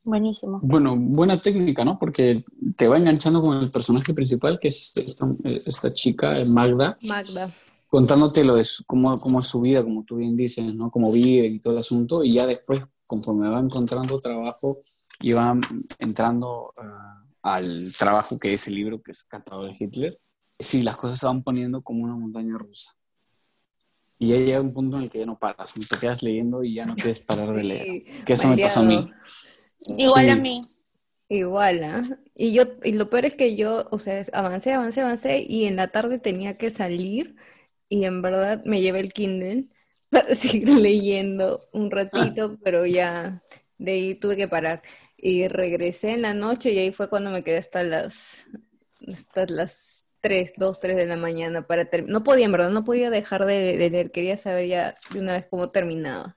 Buenísimo. 0.09 0.59
Bueno, 0.63 0.95
buena 0.97 1.39
técnica, 1.39 1.85
¿no? 1.85 1.99
Porque 1.99 2.43
te 2.75 2.87
va 2.87 2.97
enganchando 2.97 3.41
con 3.41 3.59
el 3.59 3.69
personaje 3.69 4.11
principal, 4.11 4.59
que 4.59 4.69
es 4.69 4.81
este, 4.81 5.05
esta, 5.05 5.27
esta 5.43 5.93
chica, 5.93 6.35
Magda. 6.47 6.97
Magda. 7.07 7.51
Contándote 7.87 8.43
lo 8.43 8.55
de 8.55 8.65
cómo, 8.87 9.19
cómo, 9.19 9.39
es 9.39 9.45
su 9.45 9.61
vida, 9.61 9.83
como 9.83 10.03
tú 10.05 10.15
bien 10.15 10.35
dices, 10.35 10.73
¿no? 10.73 10.89
Cómo 10.89 11.11
vive 11.11 11.45
y 11.45 11.59
todo 11.59 11.73
el 11.73 11.79
asunto. 11.79 12.23
Y 12.23 12.33
ya 12.33 12.47
después, 12.47 12.81
conforme 13.05 13.49
va 13.49 13.59
encontrando 13.59 14.19
trabajo 14.19 14.81
y 15.19 15.33
va 15.33 15.55
entrando 15.99 16.63
uh, 16.63 17.27
al 17.43 17.93
trabajo 17.95 18.39
que 18.39 18.53
es 18.53 18.67
el 18.67 18.75
libro, 18.75 19.03
que 19.03 19.11
es 19.11 19.23
Catador 19.25 19.67
de 19.69 19.77
Hitler, 19.79 20.19
sí, 20.57 20.81
las 20.81 20.97
cosas 20.97 21.19
se 21.19 21.27
van 21.27 21.43
poniendo 21.43 21.83
como 21.83 22.03
una 22.03 22.15
montaña 22.15 22.57
rusa. 22.57 22.95
Y 24.17 24.29
ya 24.29 24.37
llega 24.37 24.59
un 24.59 24.73
punto 24.73 24.97
en 24.97 25.03
el 25.03 25.09
que 25.11 25.19
ya 25.19 25.27
no 25.27 25.37
paras, 25.37 25.71
te 25.73 25.97
quedas 25.97 26.23
leyendo 26.23 26.63
y 26.63 26.73
ya 26.73 26.85
no 26.87 26.95
quieres 26.95 27.19
parar 27.19 27.53
de 27.53 27.63
leer. 27.63 28.25
que 28.25 28.33
eso 28.33 28.47
me 28.47 28.57
pasó 28.57 28.79
a 28.79 28.83
mí. 28.83 29.07
Igual 29.97 30.29
a 30.29 30.35
mí. 30.35 30.61
Igual, 31.29 31.83
¿ah? 31.83 32.01
Y 32.35 32.53
yo, 32.53 32.63
y 32.83 32.93
lo 32.93 33.09
peor 33.09 33.25
es 33.25 33.35
que 33.35 33.55
yo, 33.55 33.87
o 33.91 33.99
sea, 33.99 34.23
avancé, 34.33 34.73
avancé, 34.73 35.01
avancé, 35.01 35.45
y 35.47 35.65
en 35.65 35.75
la 35.75 35.89
tarde 35.89 36.17
tenía 36.17 36.57
que 36.57 36.71
salir, 36.71 37.35
y 37.87 38.05
en 38.05 38.21
verdad 38.21 38.63
me 38.65 38.81
llevé 38.81 38.99
el 39.01 39.13
Kindle 39.13 39.67
para 40.09 40.35
seguir 40.35 40.69
leyendo 40.69 41.69
un 41.73 41.91
ratito, 41.91 42.57
pero 42.63 42.85
ya 42.85 43.41
de 43.77 43.91
ahí 43.93 44.15
tuve 44.15 44.37
que 44.37 44.47
parar. 44.47 44.83
Y 45.17 45.47
regresé 45.47 46.11
en 46.11 46.21
la 46.23 46.33
noche 46.33 46.71
y 46.71 46.79
ahí 46.79 46.91
fue 46.91 47.09
cuando 47.09 47.31
me 47.31 47.43
quedé 47.43 47.57
hasta 47.57 47.83
las, 47.83 48.45
hasta 49.07 49.45
las 49.47 50.05
3, 50.21 50.53
2, 50.57 50.79
3 50.79 50.95
de 50.95 51.05
la 51.05 51.15
mañana 51.15 51.65
para 51.67 51.85
terminar. 51.89 52.19
No 52.19 52.23
podía, 52.23 52.45
en 52.45 52.51
verdad, 52.51 52.69
no 52.69 52.83
podía 52.83 53.09
dejar 53.09 53.45
de, 53.45 53.89
leer. 53.89 54.11
Quería 54.11 54.37
saber 54.37 54.67
ya 54.67 54.93
de 55.13 55.19
una 55.19 55.33
vez 55.33 55.47
cómo 55.49 55.69
terminaba. 55.69 56.35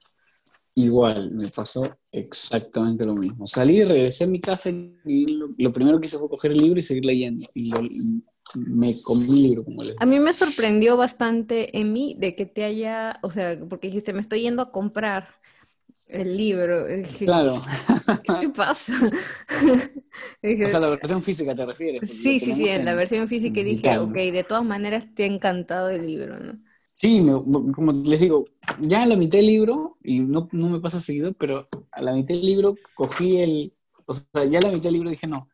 Igual, 0.75 1.31
me 1.31 1.49
pasó 1.49 1.97
exactamente 2.11 3.05
lo 3.05 3.13
mismo. 3.15 3.45
Salí, 3.45 3.83
regresé 3.83 4.23
a 4.23 4.27
mi 4.27 4.39
casa 4.39 4.69
y 4.69 5.25
lo, 5.57 5.71
primero 5.71 5.99
que 5.99 6.07
hice 6.07 6.17
fue 6.17 6.29
coger 6.29 6.51
el 6.51 6.59
libro 6.59 6.79
y 6.79 6.83
seguir 6.83 7.05
leyendo. 7.05 7.45
Y 7.53 7.71
me 8.55 8.95
comí 9.03 9.25
el 9.25 9.43
libro 9.43 9.63
como 9.63 9.83
le 9.83 9.93
A 9.99 10.05
mí 10.05 10.19
me 10.19 10.33
sorprendió 10.33 10.97
bastante 10.97 11.77
en 11.77 11.93
mí 11.93 12.15
de 12.17 12.35
que 12.35 12.47
te 12.47 12.63
haya, 12.63 13.19
o 13.21 13.31
sea, 13.31 13.59
porque 13.69 13.87
dijiste, 13.87 14.13
me 14.13 14.21
estoy 14.21 14.41
yendo 14.41 14.63
a 14.63 14.71
comprar 14.71 15.27
el 16.07 16.37
libro. 16.37 16.85
claro. 17.19 17.61
¿Qué 18.41 18.49
pasa? 18.49 18.93
o 20.43 20.69
sea, 20.69 20.79
la 20.79 20.89
versión 20.89 21.21
física 21.21 21.55
te 21.55 21.65
refieres. 21.67 22.09
Sí, 22.09 22.39
sí, 22.39 22.55
sí, 22.55 22.67
en 22.67 22.85
la 22.85 22.95
versión 22.95 23.27
física 23.27 23.61
dije, 23.61 23.97
ok, 23.99 24.13
de 24.13 24.43
todas 24.47 24.65
maneras 24.65 25.05
te 25.13 25.23
ha 25.23 25.27
encantado 25.27 25.89
el 25.89 26.07
libro, 26.07 26.39
¿no? 26.39 26.59
Sí, 26.93 27.25
como 27.73 27.91
les 27.91 28.19
digo, 28.19 28.45
ya 28.79 29.03
a 29.03 29.05
la 29.07 29.15
mitad 29.15 29.39
del 29.39 29.47
libro, 29.47 29.97
y 30.03 30.19
no, 30.19 30.47
no 30.51 30.69
me 30.69 30.79
pasa 30.79 30.99
seguido, 30.99 31.33
pero 31.33 31.67
a 31.91 32.01
la 32.01 32.13
mitad 32.13 32.35
del 32.35 32.45
libro 32.45 32.75
cogí 32.95 33.37
el, 33.37 33.73
o 34.05 34.13
sea, 34.13 34.45
ya 34.45 34.59
a 34.59 34.61
la 34.61 34.71
mitad 34.71 34.83
del 34.83 34.93
libro 34.93 35.09
dije, 35.09 35.27
no, 35.27 35.49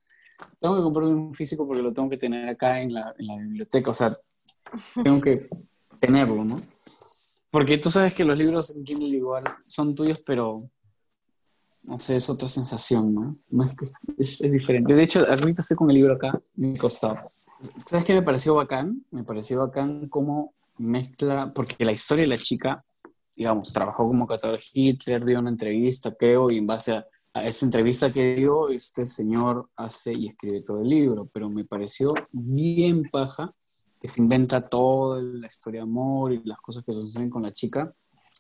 tengo 0.60 0.76
que 0.76 0.84
comprar 0.84 1.06
un 1.06 1.34
físico 1.34 1.66
porque 1.66 1.82
lo 1.82 1.94
tengo 1.94 2.10
que 2.10 2.18
tener 2.18 2.50
acá 2.50 2.82
en 2.82 2.94
la, 2.94 3.16
en 3.18 3.28
la 3.28 3.38
biblioteca, 3.38 3.92
o 3.92 3.94
sea, 3.94 4.18
tengo 5.04 5.22
que 5.22 5.48
tenerlo, 6.00 6.44
¿no? 6.44 6.58
Porque 7.50 7.78
tú 7.78 7.90
sabes 7.90 8.14
que 8.14 8.26
los 8.26 8.38
libros 8.38 8.76
en 8.76 8.84
Kindle 8.84 9.08
igual 9.08 9.44
son 9.66 9.96
tuyos, 9.96 10.22
pero 10.26 10.70
no 11.84 12.00
sé, 12.00 12.18
es 12.18 12.30
otra 12.30 12.50
sensación, 12.50 13.16
¿no? 13.16 13.38
no 13.50 13.64
es, 14.18 14.42
es, 14.42 14.54
diferente. 14.54 14.94
De 14.94 15.04
hecho, 15.04 15.26
ahorita 15.28 15.62
estoy 15.62 15.78
con 15.78 15.90
el 15.90 15.96
libro 15.96 16.14
acá, 16.14 16.40
mi 16.56 16.78
costado. 16.78 17.18
¿Sabes 17.88 18.06
qué 18.06 18.14
me 18.14 18.22
pareció 18.22 18.54
bacán? 18.54 19.04
Me 19.10 19.24
pareció 19.24 19.60
bacán 19.60 20.08
cómo 20.08 20.54
mezcla, 20.80 21.54
porque 21.54 21.86
la 21.86 21.92
historia 21.92 22.24
de 22.24 22.30
la 22.30 22.38
chica, 22.38 22.84
digamos, 23.36 23.72
trabajó 23.72 24.08
como 24.08 24.28
catador 24.28 24.60
Hitler, 24.74 25.24
dio 25.24 25.40
una 25.40 25.50
entrevista, 25.50 26.14
creo, 26.16 26.50
y 26.50 26.58
en 26.58 26.68
base 26.68 26.94
a, 26.94 27.06
a 27.34 27.48
esta 27.48 27.66
entrevista 27.66 28.12
que 28.12 28.36
dio, 28.36 28.70
este 28.70 29.06
señor 29.06 29.70
hace 29.76 30.14
y 30.14 30.28
escribe 30.28 30.64
todo 30.64 30.82
el 30.82 30.90
libro, 30.90 31.30
pero 31.32 31.50
me 31.50 31.66
pareció 31.66 32.14
bien 32.32 33.04
paja 33.12 33.54
que 34.00 34.08
se 34.08 34.22
inventa 34.22 34.68
toda 34.68 35.22
la 35.22 35.48
historia 35.48 35.82
de 35.82 35.90
amor 35.90 36.34
y 36.34 36.42
las 36.44 36.60
cosas 36.60 36.84
que 36.86 36.94
suceden 36.94 37.30
con 37.30 37.44
la 37.44 37.54
chica 37.54 37.94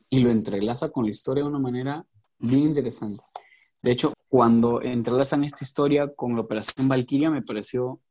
y 0.09 0.19
lo 0.19 0.29
entrelaza 0.29 0.89
con 0.89 1.05
la 1.05 1.11
historia 1.11 1.43
de 1.43 1.49
una 1.49 1.59
manera 1.59 2.05
bien 2.39 2.63
interesante. 2.63 3.21
De 3.81 3.91
hecho, 3.91 4.13
cuando 4.27 4.81
entrelazan 4.81 5.43
esta 5.43 5.63
historia 5.63 6.13
con 6.13 6.35
la 6.35 6.41
Operación 6.41 6.87
Valkyria 6.87 7.29
me 7.29 7.41
pareció 7.41 8.01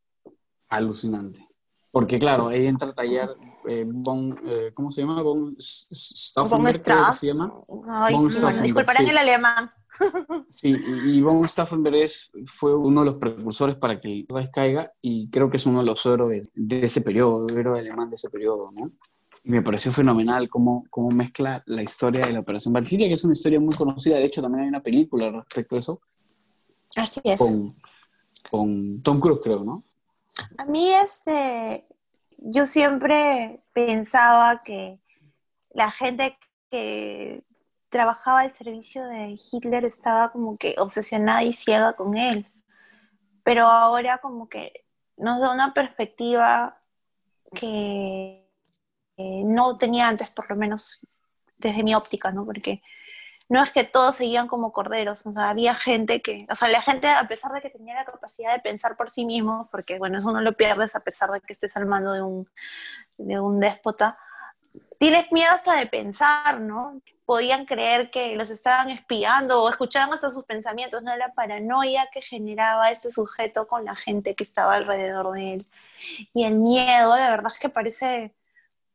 alucinante. 0.69 1.47
Porque 1.91 2.19
claro, 2.19 2.49
ahí 2.49 2.67
entra 2.67 2.89
a 2.89 2.95
tallar 2.95 3.31
eh, 3.69 3.87
eh, 4.47 4.73
¿cómo 4.75 4.91
se 4.91 5.03
llama? 5.03 5.23
Von 5.23 5.57
Stauffenberg, 5.59 7.15
se 7.15 7.27
llama. 7.27 7.53
Ay, 7.87 8.17
disculparán 8.63 9.07
el 9.07 9.19
alemán. 9.19 9.71
Sí, 10.49 10.77
y 11.07 11.21
Von 11.23 11.49
Stauffenberg 11.49 12.09
fue 12.47 12.77
uno 12.77 13.01
de 13.01 13.07
los 13.07 13.15
precursores 13.17 13.75
para 13.77 14.01
que 14.01 14.09
el 14.09 14.27
Reich 14.29 14.51
caiga 14.53 14.93
y 15.03 15.29
creo 15.29 15.51
que 15.51 15.57
es 15.57 15.67
uno 15.67 15.81
de 15.81 15.87
los 15.87 16.07
héroes 16.07 16.51
de 16.55 16.87
ese 16.87 17.01
periodo, 17.01 17.49
héroe 17.49 17.81
alemán 17.81 18.09
de 18.09 18.15
ese 18.15 18.31
periodo, 18.31 18.71
¿no? 18.71 18.93
Y 19.43 19.51
me 19.51 19.61
pareció 19.61 19.91
fenomenal 19.91 20.49
cómo, 20.49 20.85
cómo 20.89 21.11
mezcla 21.11 21.65
la 21.67 21.83
historia 21.83 22.25
de 22.25 22.33
la 22.33 22.41
Operación 22.41 22.73
Valkyria, 22.73 23.09
que 23.09 23.15
es 23.15 23.25
una 23.25 23.33
historia 23.33 23.59
muy 23.59 23.75
conocida, 23.75 24.17
de 24.17 24.25
hecho 24.25 24.41
también 24.41 24.63
hay 24.63 24.69
una 24.69 24.83
película 24.83 25.31
respecto 25.31 25.75
a 25.75 25.79
eso. 25.81 26.01
Así 26.95 27.21
es. 27.25 27.39
Con, 27.39 27.75
con 28.51 29.03
Tom 29.03 29.19
Cruise, 29.19 29.41
creo, 29.43 29.65
¿no? 29.65 29.83
A 30.59 30.65
mí, 30.65 30.91
este, 30.91 31.85
yo 32.39 32.65
siempre 32.65 33.61
pensaba 33.73 34.63
que 34.63 34.99
la 35.71 35.91
gente 35.91 36.39
que 36.71 37.45
trabajaba 37.91 38.41
al 38.41 38.53
servicio 38.53 39.05
de 39.07 39.39
Hitler 39.39 39.85
estaba 39.85 40.31
como 40.31 40.57
que 40.57 40.75
obsesionada 40.79 41.43
y 41.43 41.53
ciega 41.53 41.95
con 41.95 42.17
él. 42.17 42.47
Pero 43.43 43.67
ahora 43.67 44.19
como 44.19 44.49
que 44.49 44.85
nos 45.17 45.41
da 45.41 45.53
una 45.53 45.75
perspectiva 45.75 46.81
que 47.55 48.47
no 49.17 49.79
tenía 49.79 50.09
antes, 50.09 50.33
por 50.35 50.49
lo 50.51 50.57
menos 50.57 51.01
desde 51.57 51.83
mi 51.83 51.95
óptica, 51.95 52.31
¿no? 52.31 52.45
Porque 52.45 52.83
no 53.49 53.63
es 53.63 53.73
que 53.73 53.85
todos 53.85 54.17
seguían 54.17 54.47
como 54.47 54.73
corderos, 54.73 55.27
o 55.27 55.33
sea, 55.33 55.49
había 55.51 55.75
gente 55.75 56.21
que, 56.21 56.47
o 56.51 56.55
sea, 56.55 56.69
la 56.69 56.83
gente, 56.83 57.09
a 57.09 57.27
pesar 57.27 57.53
de 57.53 57.63
que 57.63 57.71
tenía 57.71 57.95
la 57.95 58.05
capacidad 58.05 58.53
de 58.53 58.61
pensar 58.61 58.97
por 58.97 59.11
sí 59.11 59.25
mismo, 59.25 59.69
porque, 59.71 59.99
bueno, 59.99 60.19
eso 60.19 60.33
no 60.33 60.41
lo 60.43 60.53
pierdes 60.53 60.95
a 60.95 61.01
pesar 61.01 61.31
de 61.31 61.41
que 61.41 61.53
estés 61.55 61.77
al 61.77 61.87
mando 61.87 62.13
de 62.13 62.23
un, 62.23 62.49
de 63.17 63.41
un 63.41 63.61
déspota, 63.61 64.19
tienes 64.99 65.33
miedo 65.33 65.51
hasta 65.53 65.77
de 65.77 65.87
pensar, 65.87 66.61
¿no? 66.61 67.01
Podían 67.25 67.67
creer 67.67 68.11
que 68.11 68.37
los 68.37 68.51
estaban 68.51 68.91
espiando 68.91 69.63
o 69.63 69.71
escuchaban 69.71 70.13
hasta 70.13 70.31
sus 70.31 70.45
pensamientos, 70.45 71.03
¿no? 71.03 71.17
La 71.17 71.33
paranoia 71.35 72.09
que 72.13 72.23
generaba 72.23 72.91
este 72.91 73.11
sujeto 73.11 73.67
con 73.67 73.85
la 73.85 73.97
gente 73.97 74.35
que 74.35 74.45
estaba 74.45 74.75
alrededor 74.75 75.33
de 75.33 75.55
él. 75.55 75.67
Y 76.35 76.45
el 76.45 76.57
miedo, 76.57 77.17
la 77.17 77.31
verdad 77.31 77.53
es 77.55 77.59
que 77.59 77.69
parece 77.69 78.35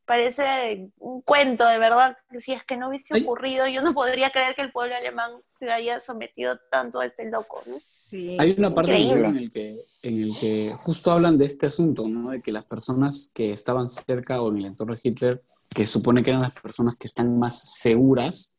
parece 0.05 0.91
un 0.99 1.21
cuento, 1.21 1.65
de 1.67 1.77
verdad. 1.77 2.17
Si 2.37 2.53
es 2.53 2.63
que 2.63 2.77
no 2.77 2.89
hubiese 2.89 3.21
ocurrido, 3.21 3.67
yo 3.67 3.81
no 3.81 3.93
podría 3.93 4.29
creer 4.29 4.55
que 4.55 4.61
el 4.61 4.71
pueblo 4.71 4.95
alemán 4.95 5.31
se 5.45 5.71
haya 5.71 5.99
sometido 5.99 6.59
tanto 6.69 6.99
a 6.99 7.05
este 7.05 7.29
loco, 7.29 7.61
¿no? 7.67 7.75
Sí. 7.79 8.37
Hay 8.39 8.55
una 8.57 8.73
parte 8.73 8.91
del 8.91 9.07
libro 9.07 9.29
en 9.29 9.37
el, 9.37 9.51
que, 9.51 9.85
en 10.01 10.23
el 10.23 10.37
que 10.37 10.73
justo 10.77 11.11
hablan 11.11 11.37
de 11.37 11.45
este 11.45 11.67
asunto, 11.67 12.07
¿no? 12.07 12.31
De 12.31 12.41
que 12.41 12.51
las 12.51 12.65
personas 12.65 13.31
que 13.33 13.53
estaban 13.53 13.87
cerca 13.87 14.41
o 14.41 14.51
en 14.51 14.57
el 14.57 14.65
entorno 14.65 14.93
de 14.93 15.01
Hitler, 15.03 15.43
que 15.69 15.87
supone 15.87 16.21
que 16.21 16.29
eran 16.29 16.43
las 16.43 16.53
personas 16.53 16.95
que 16.97 17.07
están 17.07 17.39
más 17.39 17.79
seguras 17.79 18.55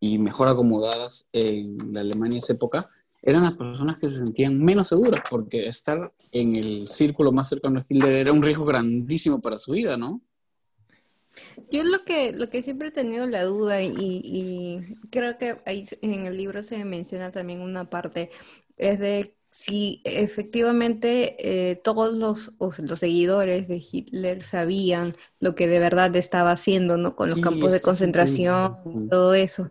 y 0.00 0.18
mejor 0.18 0.48
acomodadas 0.48 1.28
en 1.32 1.92
la 1.92 2.00
Alemania 2.00 2.34
de 2.34 2.38
esa 2.38 2.52
época, 2.52 2.88
eran 3.22 3.42
las 3.42 3.56
personas 3.56 3.98
que 3.98 4.08
se 4.08 4.18
sentían 4.18 4.62
menos 4.62 4.88
seguras, 4.88 5.22
porque 5.28 5.66
estar 5.66 6.12
en 6.32 6.54
el 6.54 6.88
círculo 6.88 7.32
más 7.32 7.48
cercano 7.48 7.80
a 7.80 7.84
Hitler 7.88 8.14
era 8.16 8.32
un 8.32 8.42
riesgo 8.42 8.64
grandísimo 8.64 9.40
para 9.40 9.58
su 9.58 9.72
vida, 9.72 9.96
¿no? 9.96 10.20
Yo 11.70 11.82
lo 11.82 12.04
que, 12.04 12.32
lo 12.32 12.48
que 12.48 12.62
siempre 12.62 12.88
he 12.88 12.92
tenido 12.92 13.26
la 13.26 13.44
duda 13.44 13.82
y, 13.82 14.80
creo 15.10 15.38
que 15.38 15.56
ahí 15.66 15.84
en 16.02 16.26
el 16.26 16.36
libro 16.36 16.62
se 16.62 16.84
menciona 16.84 17.30
también 17.30 17.60
una 17.60 17.90
parte, 17.90 18.30
es 18.76 18.98
de 19.00 19.34
si 19.50 20.02
efectivamente 20.04 21.36
eh, 21.38 21.76
todos 21.76 22.14
los, 22.14 22.52
los, 22.58 22.98
seguidores 22.98 23.68
de 23.68 23.82
Hitler 23.90 24.44
sabían 24.44 25.14
lo 25.40 25.54
que 25.54 25.66
de 25.66 25.78
verdad 25.78 26.14
estaba 26.16 26.50
haciendo, 26.50 26.98
¿no? 26.98 27.16
Con 27.16 27.30
los 27.30 27.38
campos 27.38 27.72
de 27.72 27.80
concentración, 27.80 28.76
y 28.94 29.08
todo 29.08 29.32
eso. 29.32 29.70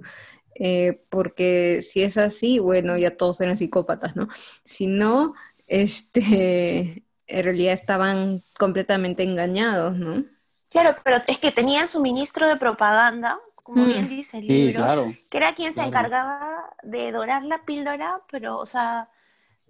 Eh, 0.55 1.03
porque 1.09 1.83
si 1.83 2.01
es 2.01 2.17
así, 2.17 2.57
bueno, 2.57 2.97
ya 2.97 3.15
todos 3.15 3.41
eran 3.41 3.57
psicópatas, 3.57 4.15
¿no? 4.15 4.27
Si 4.63 4.87
no, 4.87 5.35
este, 5.67 7.03
en 7.27 7.43
realidad 7.43 7.73
estaban 7.73 8.41
completamente 8.57 9.21
engañados, 9.21 9.97
¿no? 9.97 10.25
Claro, 10.69 10.95
pero 11.03 11.21
es 11.27 11.37
que 11.39 11.51
tenían 11.51 11.87
su 11.87 12.01
ministro 12.01 12.47
de 12.47 12.57
propaganda, 12.57 13.39
como 13.63 13.83
mm. 13.83 13.87
bien 13.87 14.09
dice 14.09 14.37
el 14.37 14.47
libro, 14.47 14.83
que 15.31 15.37
era 15.37 15.53
quien 15.55 15.73
se 15.73 15.81
encargaba 15.81 16.69
de 16.83 17.11
dorar 17.11 17.43
la 17.43 17.63
píldora, 17.65 18.17
pero, 18.29 18.59
o 18.59 18.65
sea, 18.65 19.09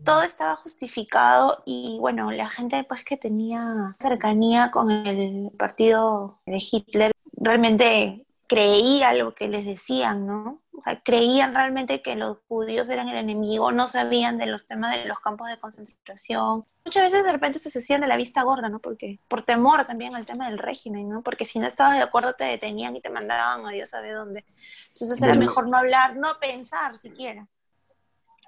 todo 0.03 0.23
estaba 0.23 0.55
justificado 0.57 1.63
y 1.65 1.97
bueno, 1.99 2.31
la 2.31 2.49
gente 2.49 2.83
pues 2.83 3.03
que 3.05 3.17
tenía 3.17 3.95
cercanía 3.99 4.71
con 4.71 4.91
el 4.91 5.51
partido 5.57 6.39
de 6.45 6.57
Hitler 6.59 7.11
realmente 7.37 8.24
creía 8.47 9.13
lo 9.13 9.33
que 9.33 9.47
les 9.47 9.65
decían, 9.65 10.25
¿no? 10.27 10.61
O 10.71 10.83
sea, 10.83 11.01
creían 11.01 11.55
realmente 11.55 12.01
que 12.01 12.15
los 12.15 12.37
judíos 12.47 12.89
eran 12.89 13.09
el 13.09 13.17
enemigo, 13.17 13.71
no 13.71 13.87
sabían 13.87 14.37
de 14.37 14.45
los 14.45 14.67
temas 14.67 14.95
de 14.95 15.05
los 15.05 15.19
campos 15.19 15.49
de 15.49 15.59
concentración. 15.59 16.65
Muchas 16.83 17.03
veces 17.03 17.23
de 17.23 17.31
repente 17.31 17.59
se 17.59 17.79
hacían 17.79 18.01
de 18.01 18.07
la 18.07 18.17
vista 18.17 18.43
gorda, 18.43 18.69
¿no? 18.69 18.79
Porque 18.79 19.19
por 19.27 19.41
temor 19.41 19.85
también 19.85 20.15
al 20.15 20.25
tema 20.25 20.49
del 20.49 20.59
régimen, 20.59 21.09
¿no? 21.09 21.21
Porque 21.21 21.45
si 21.45 21.59
no 21.59 21.67
estabas 21.67 21.95
de 21.95 22.03
acuerdo 22.03 22.33
te 22.33 22.43
detenían 22.43 22.95
y 22.95 23.01
te 23.01 23.09
mandaban 23.09 23.65
a 23.65 23.71
Dios 23.71 23.89
sabe 23.89 24.11
dónde. 24.11 24.45
Entonces 24.89 25.21
era 25.21 25.35
mejor 25.35 25.67
no 25.67 25.77
hablar, 25.77 26.15
no 26.15 26.37
pensar 26.39 26.97
siquiera. 26.97 27.47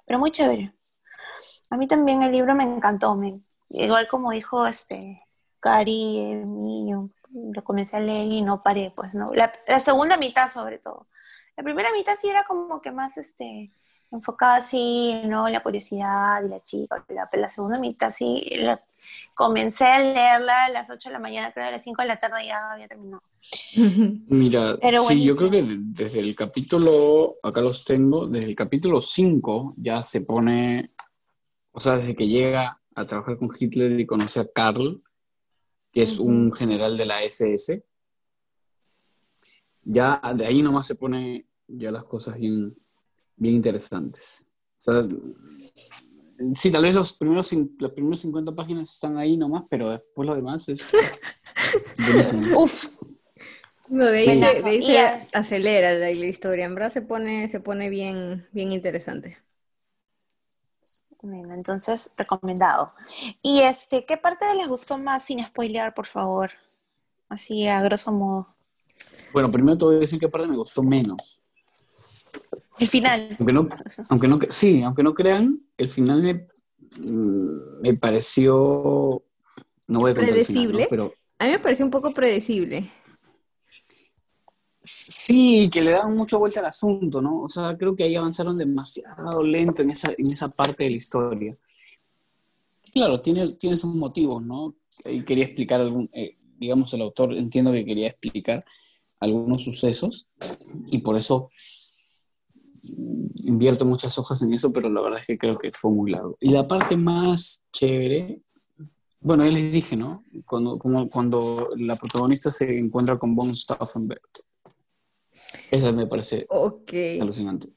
Pero 0.06 0.18
muy 0.18 0.30
chévere. 0.30 0.72
A 1.70 1.76
mí 1.76 1.86
también 1.86 2.22
el 2.22 2.32
libro 2.32 2.54
me 2.54 2.64
encantó, 2.64 3.14
me, 3.16 3.40
igual 3.68 4.08
como 4.08 4.30
dijo 4.30 4.66
este 4.66 5.22
Cari, 5.60 6.32
el 6.32 6.46
mío, 6.46 7.10
lo 7.52 7.64
comencé 7.64 7.96
a 7.96 8.00
leer 8.00 8.24
y 8.24 8.42
no 8.42 8.60
paré, 8.62 8.92
pues, 8.94 9.14
¿no? 9.14 9.32
La, 9.34 9.52
la 9.66 9.80
segunda 9.80 10.16
mitad 10.16 10.50
sobre 10.50 10.78
todo 10.78 11.06
la 11.58 11.64
primera 11.64 11.90
mitad 11.92 12.12
sí 12.18 12.28
era 12.28 12.44
como 12.44 12.80
que 12.80 12.92
más 12.92 13.18
este, 13.18 13.72
enfocada 14.12 14.56
así, 14.58 15.12
¿no? 15.24 15.48
La 15.48 15.60
curiosidad 15.60 16.40
y 16.44 16.48
la 16.48 16.62
chica, 16.62 17.04
la, 17.08 17.28
la 17.32 17.50
segunda 17.50 17.80
mitad 17.80 18.14
sí, 18.16 18.48
comencé 19.34 19.84
a 19.84 19.98
leerla 19.98 20.66
a 20.66 20.70
las 20.70 20.88
8 20.88 21.08
de 21.08 21.12
la 21.12 21.18
mañana, 21.18 21.50
creo 21.52 21.64
que 21.64 21.68
a 21.68 21.72
las 21.72 21.82
5 21.82 22.02
de 22.02 22.08
la 22.08 22.20
tarde 22.20 22.46
ya 22.46 22.72
había 22.72 22.86
terminado. 22.86 23.22
Mira, 24.28 24.76
sí, 25.08 25.24
yo 25.24 25.34
creo 25.34 25.50
que 25.50 25.64
desde 25.66 26.20
el 26.20 26.36
capítulo, 26.36 27.38
acá 27.42 27.60
los 27.60 27.84
tengo, 27.84 28.28
desde 28.28 28.46
el 28.46 28.54
capítulo 28.54 29.00
5 29.00 29.74
ya 29.78 30.04
se 30.04 30.20
pone, 30.20 30.92
o 31.72 31.80
sea, 31.80 31.96
desde 31.96 32.14
que 32.14 32.28
llega 32.28 32.80
a 32.94 33.04
trabajar 33.04 33.36
con 33.36 33.50
Hitler 33.58 33.98
y 33.98 34.06
conoce 34.06 34.38
a 34.38 34.46
Karl, 34.46 34.96
que 35.98 36.04
es 36.04 36.20
un 36.20 36.52
general 36.52 36.96
de 36.96 37.06
la 37.06 37.24
SS, 37.24 37.82
ya 39.82 40.20
de 40.32 40.46
ahí 40.46 40.62
nomás 40.62 40.86
se 40.86 40.94
pone 40.94 41.44
ya 41.66 41.90
las 41.90 42.04
cosas 42.04 42.38
bien, 42.38 42.78
bien 43.34 43.56
interesantes. 43.56 44.46
sí, 46.54 46.70
tal 46.70 46.82
vez 46.84 46.94
los 46.94 47.14
primeros, 47.14 47.52
las 47.80 47.90
primeras 47.90 48.20
50 48.20 48.54
páginas 48.54 48.94
están 48.94 49.18
ahí 49.18 49.36
nomás, 49.36 49.64
pero 49.68 49.90
después 49.90 50.24
lo 50.24 50.36
demás 50.36 50.68
es 50.68 50.88
Uf. 52.56 52.90
No, 53.88 54.06
de 54.06 54.18
ahí, 54.18 54.80
se, 54.80 55.28
acelera 55.32 55.94
la, 55.94 56.12
historia, 56.12 56.66
en 56.66 56.76
verdad 56.76 56.92
se 56.92 57.02
pone, 57.02 57.48
se 57.48 57.58
pone 57.58 57.90
bien, 57.90 58.46
bien 58.52 58.70
interesante. 58.70 59.38
Bueno, 61.20 61.52
entonces, 61.54 62.10
recomendado. 62.16 62.94
Y 63.42 63.60
este, 63.60 64.04
¿qué 64.06 64.16
parte 64.16 64.44
les 64.54 64.68
gustó 64.68 64.98
más 64.98 65.24
sin 65.24 65.44
spoilear, 65.44 65.92
por 65.94 66.06
favor? 66.06 66.50
Así 67.28 67.66
a 67.66 67.82
grosso 67.82 68.12
modo. 68.12 68.54
Bueno, 69.32 69.50
primero 69.50 69.76
te 69.76 69.84
voy 69.84 69.96
a 69.96 70.00
decir 70.00 70.18
qué 70.18 70.28
parte 70.28 70.48
me 70.48 70.56
gustó 70.56 70.82
menos. 70.82 71.40
El 72.78 72.86
final. 72.86 73.36
Aunque 74.08 74.28
no, 74.28 74.38
sí, 74.48 74.82
aunque 74.82 75.02
no 75.02 75.12
crean, 75.12 75.60
el 75.76 75.88
final 75.88 76.22
me, 76.22 76.46
mm, 77.00 77.80
me 77.82 77.94
pareció. 77.94 79.22
No 79.88 80.00
voy 80.00 80.12
a 80.12 80.14
predecible. 80.14 80.86
pero, 80.88 81.12
a 81.38 81.44
mí 81.44 81.50
me 81.50 81.58
pareció 81.58 81.84
un 81.84 81.90
poco 81.90 82.14
predecible. 82.14 82.90
Sí, 85.28 85.68
que 85.70 85.82
le 85.82 85.90
dan 85.90 86.16
mucha 86.16 86.38
vuelta 86.38 86.60
al 86.60 86.66
asunto, 86.66 87.20
¿no? 87.20 87.42
O 87.42 87.50
sea, 87.50 87.76
creo 87.76 87.94
que 87.94 88.02
ahí 88.04 88.14
avanzaron 88.14 88.56
demasiado 88.56 89.42
lento 89.42 89.82
en 89.82 89.90
esa, 89.90 90.14
en 90.16 90.32
esa 90.32 90.48
parte 90.48 90.84
de 90.84 90.90
la 90.90 90.96
historia. 90.96 91.58
Claro, 92.94 93.20
tiene, 93.20 93.46
tiene 93.52 93.76
sus 93.76 93.94
motivos, 93.94 94.42
¿no? 94.42 94.74
Y 95.04 95.22
quería 95.26 95.44
explicar 95.44 95.82
algún, 95.82 96.08
eh, 96.14 96.38
digamos, 96.58 96.94
el 96.94 97.02
autor 97.02 97.34
entiendo 97.34 97.72
que 97.72 97.84
quería 97.84 98.08
explicar 98.08 98.64
algunos 99.20 99.64
sucesos 99.64 100.28
y 100.86 100.96
por 100.98 101.18
eso 101.18 101.50
invierto 103.34 103.84
muchas 103.84 104.18
hojas 104.18 104.40
en 104.40 104.54
eso, 104.54 104.72
pero 104.72 104.88
la 104.88 105.02
verdad 105.02 105.20
es 105.20 105.26
que 105.26 105.36
creo 105.36 105.58
que 105.58 105.72
fue 105.72 105.90
muy 105.90 106.10
largo. 106.10 106.38
Y 106.40 106.48
la 106.48 106.66
parte 106.66 106.96
más 106.96 107.66
chévere, 107.70 108.40
bueno, 109.20 109.44
ya 109.44 109.50
les 109.50 109.70
dije, 109.70 109.94
¿no? 109.94 110.24
Cuando, 110.46 110.78
como 110.78 111.06
cuando 111.10 111.68
la 111.76 111.96
protagonista 111.96 112.50
se 112.50 112.78
encuentra 112.78 113.18
con 113.18 113.36
Von 113.36 113.54
Stauffenberg. 113.54 114.22
Esa 115.70 115.92
me 115.92 116.06
parece 116.06 116.46
alucinante. 117.20 117.68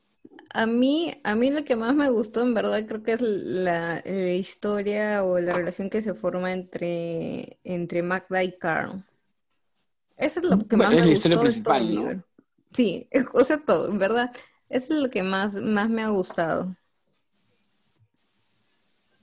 A 0.54 0.66
mí, 0.66 1.14
a 1.24 1.36
mí 1.36 1.50
lo 1.50 1.64
que 1.64 1.78
más 1.78 1.96
me 1.96 2.10
gustó, 2.10 2.42
en 2.42 2.54
verdad, 2.54 2.86
creo 2.86 3.04
que 3.04 3.14
es 3.14 3.22
la, 3.22 4.04
historia 4.36 5.24
o 5.24 5.40
la 5.40 5.54
relación 5.54 5.90
que 5.90 6.02
se 6.02 6.14
forma 6.14 6.52
entre, 6.52 7.60
entre 7.64 8.04
Magda 8.04 8.44
y 8.44 8.58
Carl. 8.58 9.06
Eso 10.18 10.42
es 10.42 10.46
lo 10.46 10.58
que 10.68 10.76
más 10.76 10.90
me 10.90 11.00
la 11.00 11.08
historia 11.08 11.40
principal, 11.40 11.96
¿no? 11.96 12.24
Sí, 12.74 13.08
o 13.34 13.44
sea, 13.44 13.64
todo, 13.64 13.90
en 13.90 13.98
verdad. 13.98 14.32
Eso 14.70 14.94
es 14.94 15.02
lo 15.02 15.10
que 15.10 15.24
más, 15.24 15.56
más 15.56 15.90
me 15.90 16.02
ha 16.02 16.10
gustado. 16.10 16.76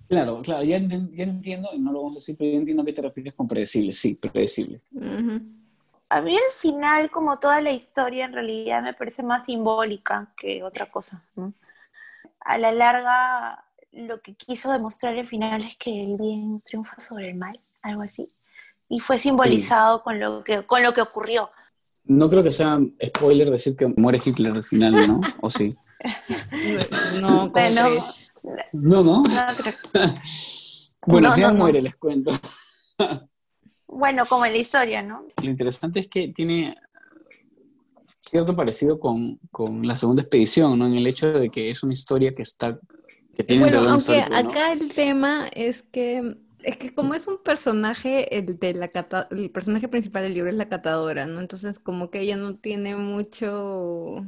Claro, 0.09 0.41
claro, 0.43 0.65
ya, 0.65 0.77
entiendo, 0.77 1.69
y 1.75 1.79
no 1.79 1.93
lo 1.93 1.99
vamos 1.99 2.17
a 2.17 2.21
decir, 2.21 2.37
pero 2.39 2.53
ya 2.53 2.59
entiendo 2.59 2.83
a 2.83 2.87
qué 2.87 2.95
te 2.95 3.03
refieres 3.03 3.35
con 3.35 3.47
predecible, 3.47 3.93
sí, 3.93 4.15
predecible. 4.15 4.81
A 6.11 6.23
mí 6.23 6.35
el 6.35 6.53
final, 6.55 7.11
como 7.11 7.39
toda 7.39 7.61
la 7.61 7.71
historia, 7.71 8.25
en 8.25 8.33
realidad 8.33 8.83
me 8.83 8.95
parece 8.95 9.23
más 9.23 9.45
simbólica 9.45 10.33
que 10.37 10.63
otra 10.63 10.91
cosa. 10.91 11.23
A 12.41 12.57
la 12.57 12.73
larga, 12.73 13.65
lo 13.93 14.23
que 14.23 14.35
quiso 14.35 14.73
demostrar 14.73 15.15
el 15.17 15.27
final 15.27 15.63
es 15.65 15.77
que 15.77 16.05
el 16.05 16.17
bien 16.17 16.63
triunfa 16.63 16.99
sobre 17.01 17.31
el 17.31 17.37
mal, 17.37 17.61
algo 17.83 18.03
así. 18.03 18.33
Y 18.89 19.01
fue 19.01 19.19
simbolizado 19.19 20.03
con, 20.03 20.19
lo 20.19 20.43
que, 20.43 20.65
con 20.65 20.83
lo 20.83 20.95
que 20.95 21.03
ocurrió. 21.03 21.51
No 22.05 22.31
creo 22.31 22.43
que 22.43 22.53
sea 22.53 22.79
spoiler 23.05 23.51
decir 23.51 23.77
que 23.77 23.87
muere 23.87 24.19
Hitler 24.25 24.53
al 24.53 24.65
final, 24.65 24.93
¿no? 25.07 25.21
¿O 25.41 25.51
sí? 25.51 25.77
No, 27.21 27.49
bueno, 27.51 27.83
no, 28.73 29.03
no. 29.03 29.23
bueno, 31.07 31.37
no, 31.37 31.55
muere, 31.55 31.83
les 31.83 31.97
cuento. 31.97 32.31
bueno, 33.99 34.25
como 34.27 34.47
en 34.47 34.53
la 34.53 34.59
historia, 34.59 35.03
¿no? 35.03 35.27
Lo 35.43 35.51
interesante 35.51 36.01
es 36.01 36.09
que 36.09 36.29
tiene 36.29 36.77
cierto 38.21 38.55
parecido 38.55 39.01
con, 39.01 39.39
la 39.83 39.97
segunda 39.97 40.23
expedición, 40.23 40.79
¿no? 40.79 40.87
En 40.87 40.95
el 40.95 41.07
hecho 41.07 41.33
de 41.33 41.51
que 41.51 41.71
es 41.71 41.83
una 41.83 41.95
historia 41.95 42.35
que 42.35 42.43
está... 42.43 42.79
Que 43.35 43.45
tiene 43.45 43.65
bueno, 43.65 43.89
aunque 43.91 44.21
acá 44.21 44.73
el 44.73 44.93
tema 44.93 45.49
es 45.55 45.83
que 45.83 46.37
es 46.63 46.77
que 46.77 46.93
como 46.93 47.15
es 47.15 47.29
un 47.29 47.39
personaje, 47.39 48.37
el, 48.37 48.59
de 48.59 48.75
la 48.75 48.91
el 49.31 49.51
personaje 49.51 49.89
principal 49.89 50.25
del 50.25 50.35
libro 50.35 50.51
es 50.51 50.57
la 50.57 50.69
catadora, 50.69 51.25
¿no? 51.25 51.41
Entonces 51.41 51.79
como 51.79 52.11
que 52.11 52.21
ella 52.21 52.37
no 52.37 52.57
tiene 52.57 52.97
mucho 52.97 54.25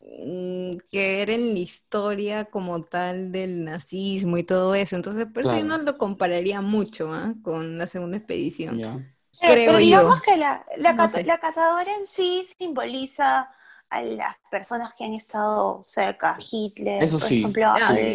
mm, 0.00 0.76
que 0.90 1.16
ver 1.16 1.30
en 1.30 1.54
la 1.54 1.58
historia 1.58 2.44
como 2.44 2.82
tal 2.82 3.32
del 3.32 3.64
nazismo 3.64 4.38
y 4.38 4.44
todo 4.44 4.76
eso. 4.76 4.94
Entonces 4.94 5.26
por 5.26 5.42
eso 5.42 5.58
yo 5.58 5.64
no 5.64 5.78
lo 5.78 5.98
compararía 5.98 6.60
mucho 6.60 7.12
¿ah? 7.12 7.34
con 7.42 7.78
la 7.78 7.88
segunda 7.88 8.16
expedición. 8.16 9.11
Pero, 9.40 9.54
creo 9.54 9.66
pero 9.66 9.78
yo. 9.78 9.84
digamos 9.84 10.22
que 10.22 10.36
la, 10.36 10.64
la, 10.78 10.92
No 10.92 10.98
cata- 10.98 11.16
sé. 11.18 11.24
la 11.24 11.38
cazadora 11.38 11.92
en 11.94 12.06
sí 12.06 12.46
simboliza 12.58 13.50
a 13.90 14.00
las 14.02 14.36
personas 14.50 14.94
que 14.94 15.04
han 15.04 15.12
estado 15.14 15.82
cerca, 15.82 16.38
Hitler, 16.38 17.02
Eso 17.02 17.18
por 17.18 17.28
sí. 17.28 17.38
ejemplo, 17.40 17.66
Ah, 17.68 17.94
sí, 17.94 18.14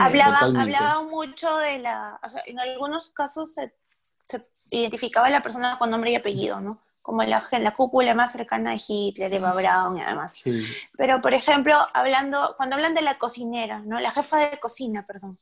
hablaba, 0.00 0.38
hablaba 0.60 1.02
mucho 1.02 1.56
de 1.58 1.78
la, 1.78 2.20
o 2.22 2.30
sea, 2.30 2.42
en 2.46 2.60
algunos 2.60 3.10
casos 3.10 3.52
se, 3.54 3.74
se 4.22 4.46
identificaba 4.70 5.26
a 5.26 5.30
la 5.30 5.40
persona 5.42 5.78
con 5.78 5.90
nombre 5.90 6.12
y 6.12 6.14
apellido, 6.14 6.60
¿no? 6.60 6.78
Como 7.02 7.22
la, 7.24 7.42
la 7.52 7.70
cúpula 7.74 8.14
más 8.14 8.32
cercana 8.32 8.70
de 8.72 8.80
Hitler, 8.86 9.32
Eva 9.34 9.52
Braun 9.52 9.98
y 9.98 10.00
además. 10.02 10.32
Sí. 10.38 10.64
Pero, 10.96 11.20
por 11.20 11.34
ejemplo, 11.34 11.76
hablando, 11.92 12.54
cuando 12.56 12.76
hablan 12.76 12.94
de 12.94 13.02
la 13.02 13.16
cocinera, 13.18 13.80
¿no? 13.80 13.98
La 14.00 14.10
jefa 14.12 14.38
de 14.38 14.58
cocina, 14.58 15.04
perdón. 15.06 15.36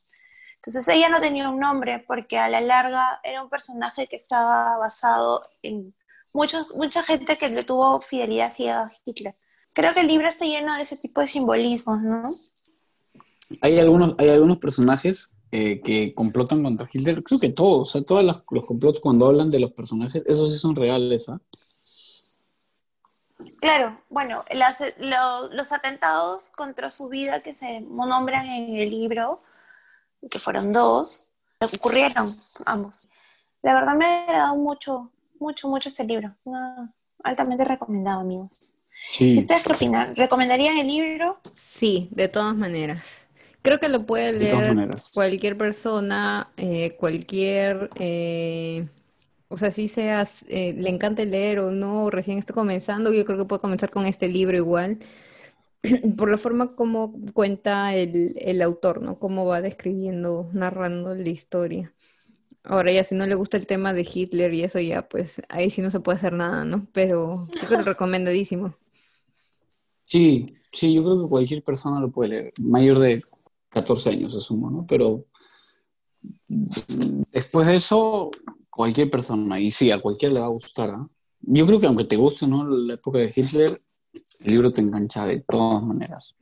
Entonces 0.65 0.87
ella 0.93 1.09
no 1.09 1.19
tenía 1.19 1.47
un 1.49 1.59
nombre 1.59 2.03
porque 2.07 2.37
a 2.39 2.49
la 2.49 2.59
larga 2.61 3.19
era 3.23 3.43
un 3.43 3.49
personaje 3.49 4.07
que 4.07 4.15
estaba 4.15 4.77
basado 4.77 5.41
en 5.61 5.93
muchos, 6.33 6.75
mucha 6.75 7.03
gente 7.03 7.37
que 7.37 7.49
le 7.49 7.63
tuvo 7.63 8.01
fidelidad 8.01 8.51
ciega 8.51 8.81
a 8.83 8.91
Hitler. 9.05 9.35
Creo 9.73 9.93
que 9.93 9.99
el 10.01 10.07
libro 10.07 10.27
está 10.27 10.45
lleno 10.45 10.75
de 10.75 10.81
ese 10.81 10.97
tipo 10.97 11.21
de 11.21 11.27
simbolismos, 11.27 12.01
¿no? 12.01 12.31
Hay 13.61 13.77
algunos, 13.77 14.15
hay 14.17 14.29
algunos 14.29 14.57
personajes 14.57 15.37
eh, 15.51 15.81
que 15.83 16.13
complotan 16.15 16.63
contra 16.63 16.89
Hitler. 16.91 17.21
Creo 17.23 17.39
que 17.39 17.49
todos, 17.49 17.89
o 17.89 17.91
sea, 17.91 18.01
todos 18.03 18.23
los, 18.23 18.41
los 18.49 18.65
complots 18.65 18.99
cuando 18.99 19.27
hablan 19.27 19.51
de 19.51 19.59
los 19.59 19.71
personajes, 19.73 20.23
esos 20.25 20.51
sí 20.51 20.57
son 20.57 20.75
reales, 20.75 21.29
¿ah? 21.29 21.39
Claro, 23.59 23.99
bueno, 24.09 24.43
las- 24.53 24.79
lo- 24.99 25.49
los 25.53 25.71
atentados 25.71 26.49
contra 26.49 26.89
su 26.89 27.07
vida 27.09 27.41
que 27.41 27.53
se 27.53 27.81
nombran 27.81 28.45
en 28.47 28.75
el 28.77 28.89
libro, 28.89 29.41
que 30.29 30.39
fueron 30.39 30.73
dos, 30.73 31.31
ocurrieron 31.59 32.35
ambos. 32.65 33.07
La 33.61 33.73
verdad 33.73 33.95
me 33.95 34.05
ha 34.05 34.23
agradado 34.23 34.55
mucho, 34.55 35.11
mucho, 35.39 35.67
mucho 35.67 35.89
este 35.89 36.03
libro. 36.03 36.35
No, 36.45 36.93
altamente 37.23 37.65
recomendado, 37.65 38.21
amigos. 38.21 38.73
Sí. 39.11 39.33
¿Y 39.33 39.37
ustedes 39.37 39.63
qué 39.63 39.73
opinan? 39.73 40.15
¿Recomendarían 40.15 40.77
el 40.77 40.87
libro? 40.87 41.39
Sí, 41.53 42.07
de 42.11 42.27
todas 42.27 42.55
maneras. 42.55 43.25
Creo 43.61 43.79
que 43.79 43.89
lo 43.89 44.05
puede 44.05 44.31
leer 44.31 44.75
cualquier 45.13 45.57
persona, 45.57 46.49
eh, 46.55 46.95
cualquier, 46.99 47.89
eh, 47.95 48.87
o 49.47 49.57
sea, 49.57 49.71
si 49.71 49.87
seas, 49.87 50.45
eh, 50.47 50.73
le 50.77 50.89
encante 50.89 51.25
leer 51.25 51.59
o 51.59 51.71
no, 51.71 52.03
o 52.03 52.09
recién 52.11 52.37
está 52.37 52.53
comenzando, 52.53 53.11
yo 53.11 53.25
creo 53.25 53.39
que 53.39 53.45
puede 53.45 53.61
comenzar 53.61 53.89
con 53.89 54.05
este 54.05 54.27
libro 54.27 54.55
igual, 54.55 54.99
por 56.17 56.29
la 56.29 56.37
forma 56.37 56.75
como 56.75 57.13
cuenta 57.33 57.95
el, 57.95 58.35
el 58.39 58.61
autor, 58.61 59.01
¿no? 59.01 59.19
Cómo 59.19 59.45
va 59.45 59.61
describiendo, 59.61 60.49
narrando 60.53 61.15
la 61.15 61.29
historia. 61.29 61.93
Ahora 62.63 62.91
ya, 62.91 63.03
si 63.03 63.13
no 63.13 63.27
le 63.27 63.35
gusta 63.35 63.57
el 63.57 63.67
tema 63.67 63.93
de 63.93 64.07
Hitler 64.11 64.53
y 64.53 64.63
eso 64.63 64.79
ya, 64.79 65.07
pues 65.07 65.41
ahí 65.49 65.69
sí 65.69 65.81
no 65.81 65.91
se 65.91 65.99
puede 65.99 66.17
hacer 66.17 66.33
nada, 66.33 66.65
¿no? 66.65 66.87
Pero 66.93 67.47
yo 67.53 67.67
creo 67.67 67.79
que 67.79 67.85
recomendadísimo. 67.85 68.75
Sí, 70.03 70.55
sí, 70.71 70.93
yo 70.93 71.03
creo 71.03 71.23
que 71.23 71.29
cualquier 71.29 71.63
persona 71.63 71.99
lo 71.99 72.11
puede 72.11 72.29
leer. 72.29 72.53
Mayor 72.59 72.99
de 72.99 73.21
14 73.69 74.09
años, 74.09 74.35
asumo, 74.35 74.71
¿no? 74.71 74.85
Pero 74.87 75.25
después 76.47 77.67
de 77.67 77.75
eso, 77.75 78.31
cualquier 78.69 79.11
persona, 79.11 79.59
y 79.59 79.69
sí, 79.69 79.91
a 79.91 79.99
cualquiera 79.99 80.33
le 80.33 80.39
va 80.39 80.47
a 80.47 80.49
gustar, 80.49 80.89
¿ah? 80.89 81.07
Yo 81.47 81.65
creo 81.67 81.79
que 81.79 81.85
aunque 81.85 82.05
te 82.05 82.15
guste, 82.15 82.47
¿no? 82.47 82.67
La 82.67 82.95
época 82.95 83.19
de 83.19 83.31
Hitler, 83.35 83.69
el 84.41 84.51
libro 84.53 84.73
te 84.73 84.81
engancha 84.81 85.25
de 85.25 85.39
todas 85.41 85.83
maneras. 85.83 86.35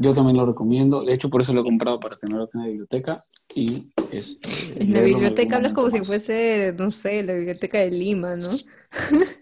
Yo 0.00 0.14
también 0.14 0.36
lo 0.36 0.46
recomiendo. 0.46 1.02
De 1.04 1.14
hecho, 1.14 1.28
por 1.28 1.40
eso 1.40 1.52
lo 1.52 1.60
he 1.62 1.64
comprado 1.64 1.98
para 1.98 2.16
tenerlo 2.16 2.48
en 2.54 2.60
la 2.60 2.66
biblioteca. 2.68 3.20
Y 3.54 3.88
este, 4.12 4.48
En 4.82 4.92
la 4.92 5.00
biblioteca 5.02 5.56
hablas 5.56 5.72
como 5.72 5.90
si 5.90 6.00
fuese, 6.04 6.72
no 6.78 6.90
sé, 6.92 7.22
la 7.24 7.34
biblioteca 7.34 7.78
de 7.78 7.90
Lima, 7.90 8.36
¿no? 8.36 8.50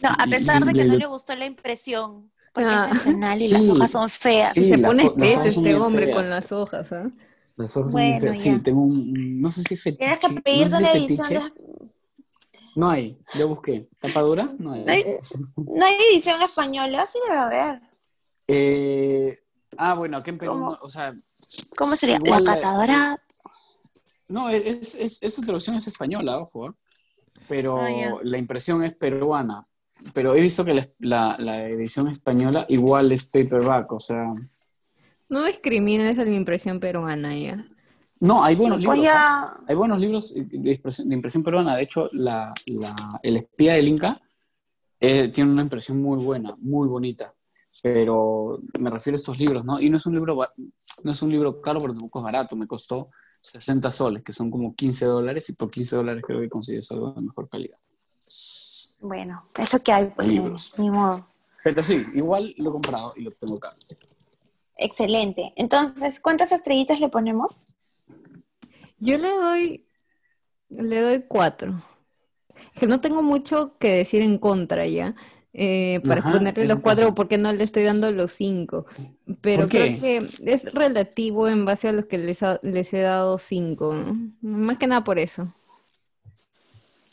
No, 0.00 0.10
a 0.16 0.26
pesar 0.30 0.64
de 0.64 0.72
que 0.72 0.84
no 0.84 0.94
le 0.94 1.06
gustó 1.06 1.34
la 1.34 1.44
impresión, 1.46 2.30
porque 2.52 2.68
Ah. 2.70 2.86
es 2.86 2.94
nacional 2.94 3.42
y 3.42 3.48
las 3.48 3.68
hojas 3.68 3.90
son 3.90 4.08
feas. 4.08 4.52
Sí, 4.52 4.68
Se 4.68 4.76
las 4.76 4.88
pone 4.90 5.02
espeso 5.06 5.40
hojas 5.40 5.54
son 5.54 5.66
este 5.66 5.74
hombre 5.80 6.06
con 6.12 6.18
feas. 6.26 6.30
las 6.30 6.52
hojas, 6.52 6.92
¿ah? 6.92 7.10
Las 7.56 7.76
hojas 7.76 7.90
son 7.90 8.00
Bueno, 8.00 8.20
feas. 8.20 8.44
ya. 8.44 8.56
Sí, 8.58 8.62
tengo 8.62 8.82
un. 8.82 9.40
No 9.40 9.50
sé 9.50 9.62
si 9.64 9.76
fetiche. 9.76 9.98
Tienes 9.98 10.18
que 10.20 10.28
no 10.28 10.34
sé 10.36 10.76
si 10.76 10.82
una 10.84 10.92
edición 10.92 11.28
de... 11.28 11.40
No 12.78 12.88
hay, 12.90 13.18
yo 13.34 13.48
busqué. 13.48 13.88
¿Tapadura? 14.00 14.48
No 14.56 14.72
hay. 14.72 14.84
No 14.84 14.92
hay, 14.92 15.04
no 15.56 15.84
hay 15.84 15.94
edición 16.12 16.40
española, 16.40 17.04
sí 17.06 17.18
debe 17.26 17.38
haber. 17.40 17.80
Eh, 18.46 19.36
ah, 19.76 19.94
bueno, 19.94 20.18
aquí 20.18 20.30
en 20.30 20.38
Perú, 20.38 20.52
¿Cómo? 20.52 20.70
no, 20.70 20.78
o 20.80 20.88
sea, 20.88 21.12
¿Cómo 21.76 21.96
sería? 21.96 22.20
Igual 22.24 22.44
la 22.44 22.50
la- 22.52 22.60
catadora. 22.60 23.22
no, 24.28 24.48
es, 24.48 24.94
es, 24.94 25.18
esa 25.20 25.42
traducción 25.42 25.74
es 25.74 25.88
española, 25.88 26.38
ojo, 26.38 26.68
¿eh? 26.68 26.72
pero 27.48 27.80
Ah, 27.80 28.20
la 28.22 28.38
impresión 28.38 28.84
es 28.84 28.94
peruana. 28.94 29.66
Pero 30.14 30.32
he 30.36 30.40
visto 30.40 30.64
que 30.64 30.74
la, 30.74 30.88
la- 31.00 31.36
la 31.40 31.66
edición 31.68 32.06
española 32.06 32.64
igual 32.68 33.10
es 33.10 33.24
paperback, 33.26 33.90
o 33.90 33.98
sea, 33.98 34.28
No 35.28 35.44
discrimines 35.46 36.16
a 36.16 36.24
la 36.24 36.30
impresión 36.32 36.78
peruana 36.78 37.36
ya. 37.36 37.66
No, 38.20 38.42
hay 38.42 38.54
buenos 38.56 38.78
libros. 38.80 38.98
¿ah? 39.00 39.02
ya- 39.02 39.64
Hay 39.68 39.74
buenos 39.76 39.98
libros 40.00 40.34
de 40.34 40.72
impresión, 40.72 41.08
de 41.08 41.14
impresión 41.14 41.42
peruana. 41.42 41.76
De 41.76 41.82
hecho, 41.82 42.08
la, 42.12 42.52
la- 42.66 43.20
El 43.22 43.36
espía 43.36 43.74
del 43.74 43.88
Inca 43.88 44.20
eh, 45.00 45.28
tiene 45.28 45.52
una 45.52 45.62
impresión 45.62 46.02
muy 46.02 46.22
buena, 46.24 46.54
muy 46.58 46.88
bonita. 46.88 47.34
Pero 47.82 48.60
me 48.80 48.90
refiero 48.90 49.14
a 49.14 49.18
estos 49.20 49.38
libros, 49.38 49.64
¿no? 49.64 49.78
Y 49.80 49.88
no 49.90 49.98
es 49.98 50.06
un 50.06 50.14
libro, 50.14 50.36
no 51.04 51.12
es 51.12 51.22
un 51.22 51.30
libro 51.30 51.60
caro, 51.60 51.80
pero 51.80 51.92
tampoco 51.94 52.18
es 52.18 52.24
barato. 52.24 52.56
Me 52.56 52.66
costó 52.66 53.06
60 53.40 53.92
soles, 53.92 54.24
que 54.24 54.32
son 54.32 54.50
como 54.50 54.74
15 54.74 55.04
dólares, 55.04 55.48
y 55.50 55.52
por 55.52 55.70
15 55.70 55.94
dólares 55.96 56.24
creo 56.26 56.40
que 56.40 56.48
consigues 56.48 56.90
algo 56.90 57.12
de 57.12 57.22
mejor 57.22 57.48
calidad. 57.48 57.78
Bueno, 59.00 59.44
es 59.56 59.72
lo 59.72 59.78
que 59.80 59.92
hay, 59.92 60.06
pues 60.06 60.26
Libros. 60.26 60.72
ni 60.76 60.90
modo. 60.90 61.24
Pero 61.62 61.82
sí, 61.84 62.04
igual 62.14 62.52
lo 62.58 62.70
he 62.70 62.72
comprado 62.72 63.12
y 63.16 63.20
lo 63.22 63.30
tengo 63.30 63.54
acá. 63.56 63.70
Excelente. 64.76 65.52
Entonces, 65.56 66.18
¿cuántas 66.20 66.50
estrellitas 66.52 66.98
le 67.00 67.08
ponemos? 67.08 67.66
Yo 69.00 69.16
le 69.18 69.28
doy, 69.28 69.86
le 70.70 71.00
doy 71.02 71.24
cuatro. 71.28 71.82
Es 72.74 72.80
que 72.80 72.86
no 72.86 73.00
tengo 73.00 73.22
mucho 73.22 73.78
que 73.78 73.90
decir 73.92 74.22
en 74.22 74.38
contra 74.38 74.86
ya. 74.86 75.14
eh, 75.54 76.00
para 76.06 76.22
Ajá, 76.22 76.30
ponerle 76.30 76.66
los 76.66 76.80
cuatro 76.80 77.14
porque 77.14 77.38
no 77.38 77.52
le 77.52 77.64
estoy 77.64 77.84
dando 77.84 78.10
los 78.12 78.32
cinco. 78.34 78.86
Pero 79.42 79.68
¿Por 79.68 79.70
creo 79.70 79.98
que 79.98 80.30
es 80.46 80.72
relativo 80.74 81.48
en 81.48 81.64
base 81.66 81.88
a 81.88 81.92
los 81.92 82.06
que 82.06 82.18
les, 82.18 82.42
ha- 82.42 82.60
les 82.62 82.92
he 82.94 83.00
dado 83.02 83.38
cinco. 83.38 83.94
¿no? 83.94 84.16
Más 84.42 84.78
que 84.78 84.86
nada 84.88 85.04
por 85.04 85.18
eso. 85.18 85.52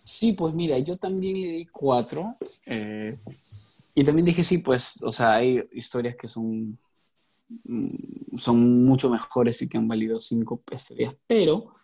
Sí, 0.04 0.34
pues 0.34 0.54
mira, 0.54 0.78
yo 0.80 0.98
también 0.98 1.42
le 1.42 1.48
di 1.50 1.66
cuatro. 1.68 2.38
eh, 2.66 3.18
y 3.96 4.04
también 4.04 4.26
dije, 4.26 4.44
sí, 4.44 4.60
pues, 4.60 5.02
o 5.04 5.12
sea, 5.12 5.36
hay 5.36 5.64
historias 5.72 6.16
que 6.16 6.28
son, 6.28 6.78
son 8.38 8.86
mucho 8.86 9.10
mejores 9.10 9.62
y 9.62 9.70
que 9.70 9.78
han 9.78 9.88
valido 9.88 10.20
cinco 10.20 10.62
estrellas. 10.72 11.16
Pero 11.28 11.76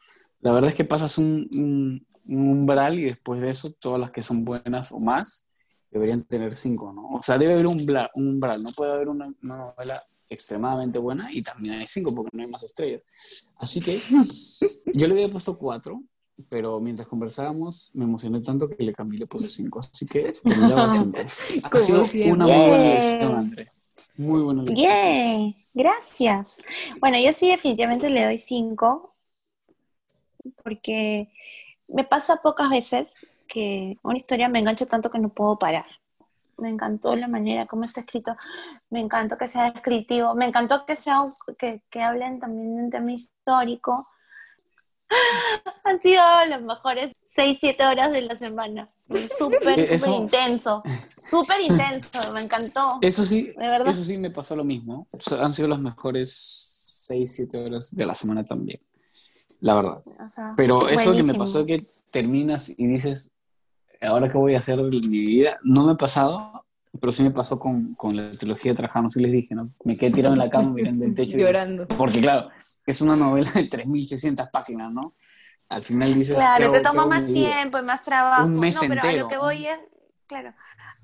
la 0.41 0.51
verdad 0.51 0.69
es 0.71 0.75
que 0.75 0.85
pasas 0.85 1.17
un, 1.17 1.47
un- 1.51 2.07
un 2.27 2.49
umbral 2.49 2.99
y 2.99 3.03
después 3.05 3.41
de 3.41 3.49
eso, 3.49 3.71
todas 3.81 3.99
las 3.99 4.11
que 4.11 4.21
son 4.21 4.43
buenas 4.43 4.91
o 4.91 4.99
más 4.99 5.45
deberían 5.89 6.23
tener 6.23 6.55
cinco, 6.55 6.93
¿no? 6.93 7.09
O 7.17 7.23
sea, 7.23 7.37
debe 7.37 7.53
haber 7.53 7.67
un 7.67 7.79
umbral, 7.79 8.09
un 8.15 8.27
umbral. 8.29 8.61
no 8.63 8.69
puede 8.71 8.93
haber 8.93 9.09
una, 9.09 9.27
una 9.43 9.57
novela 9.57 10.03
extremadamente 10.29 10.97
buena 10.99 11.29
y 11.33 11.41
también 11.41 11.75
hay 11.75 11.87
cinco 11.87 12.13
porque 12.15 12.29
no 12.37 12.43
hay 12.43 12.49
más 12.49 12.63
estrellas. 12.63 13.01
Así 13.57 13.81
que 13.81 13.99
yo 14.93 15.07
le 15.07 15.13
había 15.15 15.29
puesto 15.29 15.57
cuatro, 15.57 16.01
pero 16.47 16.79
mientras 16.79 17.07
conversábamos 17.09 17.91
me 17.93 18.05
emocioné 18.05 18.39
tanto 18.41 18.69
que 18.69 18.81
le 18.83 18.93
cambié 18.93 19.17
y 19.17 19.19
le 19.21 19.27
puse 19.27 19.49
cinco. 19.49 19.79
Así 19.79 20.05
que 20.05 20.33
cinco. 20.91 21.17
Ha 21.63 21.77
sido 21.79 22.05
una 22.31 22.47
muy 22.47 22.67
buena 22.69 22.83
Bien. 22.83 22.95
lección, 22.95 23.35
André. 23.35 23.67
Muy 24.21 24.41
buena 24.41 24.61
lección. 24.61 24.77
Bien, 24.77 25.53
gracias. 25.73 26.61
Bueno, 26.99 27.17
yo 27.17 27.33
sí 27.33 27.49
definitivamente 27.49 28.07
le 28.07 28.25
doy 28.25 28.37
cinco, 28.37 29.15
porque 30.63 31.31
me 31.87 32.03
pasa 32.03 32.37
pocas 32.37 32.69
veces 32.69 33.15
que 33.47 33.97
una 34.03 34.17
historia 34.17 34.47
me 34.47 34.59
engancha 34.59 34.85
tanto 34.85 35.09
que 35.09 35.17
no 35.17 35.29
puedo 35.29 35.57
parar. 35.57 35.87
Me 36.57 36.69
encantó 36.69 37.15
la 37.15 37.27
manera 37.27 37.65
como 37.65 37.83
está 37.83 38.01
escrito, 38.01 38.35
me 38.91 38.99
encantó 38.99 39.39
que 39.39 39.47
sea 39.47 39.71
descriptivo, 39.71 40.35
me 40.35 40.45
encantó 40.45 40.85
que 40.85 40.95
sea 40.95 41.23
que, 41.57 41.81
que 41.89 42.03
hablen 42.03 42.39
también 42.39 42.75
de 42.75 42.83
un 42.83 42.89
tema 42.91 43.11
histórico. 43.13 44.05
Han 45.83 45.99
sido 45.99 46.21
las 46.45 46.61
mejores 46.61 47.11
6, 47.25 47.57
7 47.59 47.85
horas 47.87 48.11
de 48.11 48.21
la 48.21 48.35
semana. 48.35 48.87
Súper, 49.37 49.99
súper 49.99 50.13
intenso. 50.13 50.83
Súper 51.31 51.61
intenso, 51.61 52.33
me 52.33 52.41
encantó. 52.41 52.97
Eso 53.01 53.23
sí, 53.23 53.47
De 53.57 53.67
verdad. 53.67 53.87
eso 53.87 54.03
sí 54.03 54.17
me 54.17 54.29
pasó 54.29 54.55
lo 54.55 54.63
mismo. 54.63 55.07
O 55.11 55.19
sea, 55.19 55.43
han 55.43 55.53
sido 55.53 55.67
las 55.67 55.79
mejores 55.79 56.99
seis, 57.01 57.33
siete 57.35 57.57
horas 57.57 57.95
de 57.95 58.05
la 58.05 58.13
semana 58.13 58.43
también. 58.43 58.79
La 59.61 59.75
verdad. 59.75 60.03
O 60.05 60.29
sea, 60.33 60.53
Pero 60.57 60.87
eso 60.89 61.11
que 61.11 61.23
me 61.23 61.33
buenísimo. 61.33 61.37
pasó 61.39 61.65
que 61.65 61.77
terminas 62.11 62.69
y 62.75 62.87
dices, 62.87 63.29
ahora 64.01 64.29
qué 64.31 64.37
voy 64.37 64.55
a 64.55 64.59
hacer 64.59 64.77
de 64.77 64.99
mi 65.07 65.19
vida, 65.19 65.59
no 65.63 65.85
me 65.85 65.93
ha 65.93 65.95
pasado, 65.95 66.65
pero 66.99 67.11
sí 67.11 67.23
me 67.23 67.31
pasó 67.31 67.57
con, 67.59 67.93
con 67.95 68.15
la 68.15 68.31
trilogía 68.31 68.71
de 68.73 68.77
Trajano, 68.77 69.09
sí 69.09 69.19
les 69.21 69.31
dije, 69.31 69.55
¿no? 69.55 69.69
Me 69.85 69.97
quedé 69.97 70.11
tirado 70.11 70.33
en 70.33 70.39
la 70.39 70.49
cama 70.49 70.71
mirando 70.71 71.05
el 71.05 71.15
techo. 71.15 71.37
y- 71.37 71.41
Llorando. 71.41 71.87
porque 71.87 72.19
claro, 72.21 72.49
es 72.85 73.01
una 73.01 73.15
novela 73.15 73.49
de 73.53 73.69
3.600 73.69 74.49
páginas, 74.51 74.91
¿no? 74.91 75.11
al 75.69 75.83
final 75.83 76.13
dices... 76.15 76.35
¿qué 76.35 76.41
Claro, 76.41 76.71
te 76.73 76.81
toma 76.81 77.05
más 77.05 77.25
tiempo 77.27 77.77
y 77.79 77.81
más 77.83 78.03
trabajo. 78.03 78.45
Un 78.45 78.59
mes 78.59 78.75
no, 78.75 78.81
pero 78.81 78.93
a 78.93 79.05
entero. 79.05 79.23
lo 79.23 79.27
que 79.29 79.37
voy 79.37 79.67
es, 79.67 79.79
claro, 80.27 80.53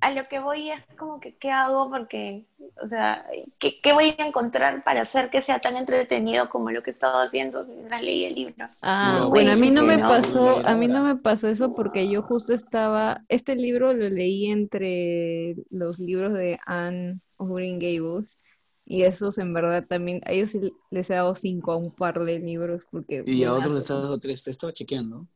a 0.02 0.12
lo 0.12 0.28
que 0.28 0.40
voy 0.40 0.72
es 0.72 0.84
como 0.98 1.20
que 1.20 1.36
qué 1.38 1.52
hago 1.52 1.90
porque, 1.90 2.46
o 2.84 2.88
sea, 2.88 3.26
¿qué, 3.60 3.80
qué 3.82 3.94
voy 3.94 4.16
a 4.18 4.26
encontrar 4.26 4.84
para 4.84 5.02
hacer 5.02 5.30
que 5.30 5.42
sea 5.42 5.60
tan 5.60 5.76
entretenido 5.78 6.50
como 6.50 6.72
lo 6.72 6.84
que 6.84 6.92
he 6.92 6.94
estado 6.94 7.20
haciendo 7.20 7.66
mientras 7.66 8.02
leí 8.02 8.26
el 8.26 8.36
libro? 8.36 8.68
Ah, 8.82 9.20
No, 9.20 9.30
bueno, 9.30 9.52
a 9.52 9.56
mí 9.56 9.72
no 9.72 9.84
me 9.84 10.00
pasó, 10.00 10.66
a 10.66 10.76
mí 10.76 10.88
no 10.88 11.04
me 11.04 11.16
pasó 11.18 11.48
eso 11.48 11.74
porque 11.74 12.08
yo 12.10 12.22
justo 12.22 12.54
estaba, 12.54 13.24
este 13.28 13.56
libro 13.56 13.94
lo 13.94 14.10
leí 14.10 14.48
entre 14.52 15.56
los 15.70 16.00
libros 16.00 16.34
de 16.34 16.60
Anne 16.66 17.20
of 17.38 17.50
Green 17.50 17.80
Gables 17.80 18.38
y 18.86 19.04
esos 19.04 19.38
en 19.38 19.54
verdad 19.54 19.86
también, 19.88 20.22
a 20.26 20.32
ellos 20.32 20.52
sí 20.52 20.74
les 20.92 21.10
he 21.10 21.16
dado 21.16 21.36
cinco 21.36 21.72
a 21.74 21.78
un 21.78 21.92
par 21.92 22.24
de 22.24 22.40
libros 22.40 22.84
porque 22.92 23.24
Y 23.26 23.44
a 23.44 23.54
otros 23.54 23.74
les 23.76 23.92
ha 23.92 23.96
dado 23.96 24.20
tres, 24.20 24.44
te 24.44 24.52
estaba 24.52 24.72
chequeando. 24.74 25.28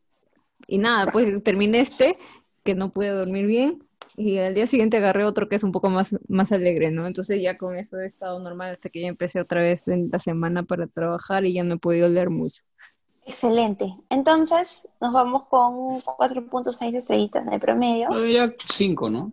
Y 0.68 0.78
nada, 0.78 1.12
pues 1.12 1.44
terminé 1.44 1.82
este, 1.82 2.18
que 2.64 2.76
no 2.76 2.92
pude 2.92 3.10
dormir 3.10 3.46
bien, 3.48 3.84
y 4.22 4.38
al 4.38 4.54
día 4.54 4.68
siguiente 4.68 4.98
agarré 4.98 5.26
otro 5.26 5.50
que 5.50 5.56
es 5.56 5.64
un 5.64 5.72
poco 5.72 5.90
más, 5.90 6.16
más 6.28 6.52
alegre, 6.52 6.92
¿no? 6.92 7.08
Entonces 7.08 7.42
ya 7.42 7.56
con 7.56 7.78
eso 7.78 8.00
he 8.00 8.06
estado 8.06 8.40
normal 8.40 8.72
hasta 8.72 8.90
que 8.90 9.02
ya 9.02 9.08
empecé 9.08 9.40
otra 9.40 9.62
vez 9.62 9.88
en 9.88 10.10
la 10.12 10.20
semana 10.20 10.64
para 10.64 10.88
trabajar 10.88 11.46
y 11.46 11.54
ya 11.54 11.64
no 11.64 11.76
he 11.76 11.80
podido 11.80 12.08
leer 12.08 12.30
mucho. 12.30 12.64
Excelente. 13.26 13.96
Entonces, 14.10 14.88
nos 15.00 15.14
vamos 15.14 15.44
con 15.48 16.02
4.6 16.02 16.96
estrellitas 16.96 17.46
de 17.46 17.60
promedio. 17.60 18.08
Bueno, 18.10 18.26
ya 18.28 18.54
cinco, 18.58 19.10
¿no? 19.10 19.32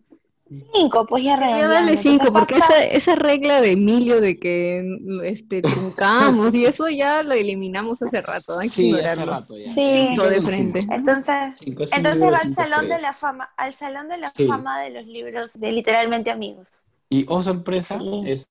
5, 0.48 1.06
pues 1.06 1.24
ya 1.24 1.30
Ya 1.30 1.36
redondeando. 1.36 1.74
dale 1.74 1.90
Entonces, 1.90 2.10
cinco, 2.20 2.32
porque 2.32 2.56
esa, 2.56 2.82
esa 2.84 3.14
regla 3.16 3.60
de 3.60 3.72
Emilio 3.72 4.20
de 4.20 4.38
que 4.38 4.82
este, 5.24 5.60
truncamos 5.62 6.54
y 6.54 6.64
eso 6.64 6.88
ya 6.88 7.22
lo 7.22 7.34
eliminamos 7.34 8.00
hace 8.02 8.20
rato, 8.22 8.58
hay 8.58 8.68
que 8.68 8.74
Sí, 8.74 8.94
hace 8.98 9.24
rato 9.24 9.56
ya. 9.58 9.72
Sí. 9.74 10.08
Quedo 10.14 10.30
De 10.30 10.42
frente. 10.42 10.80
cinco. 10.80 10.94
Entonces, 10.94 11.34
Cinco, 11.56 11.84
entonces 11.92 12.22
va 12.22 12.28
al 12.36 12.42
cinco 12.42 12.62
salón 12.62 12.88
de 12.88 12.98
la 13.00 13.12
fama, 13.12 13.50
al 13.56 13.74
salón 13.74 14.08
de 14.08 14.18
la 14.18 14.26
Sí. 14.28 14.46
fama 14.46 14.80
de 14.80 14.90
los 14.90 15.06
libros 15.06 15.52
de 15.58 15.72
literalmente 15.72 16.30
amigos. 16.30 16.68
Y, 17.10 17.24
oh 17.28 17.42
sorpresa, 17.42 17.98
Sí. 17.98 18.22
es 18.26 18.50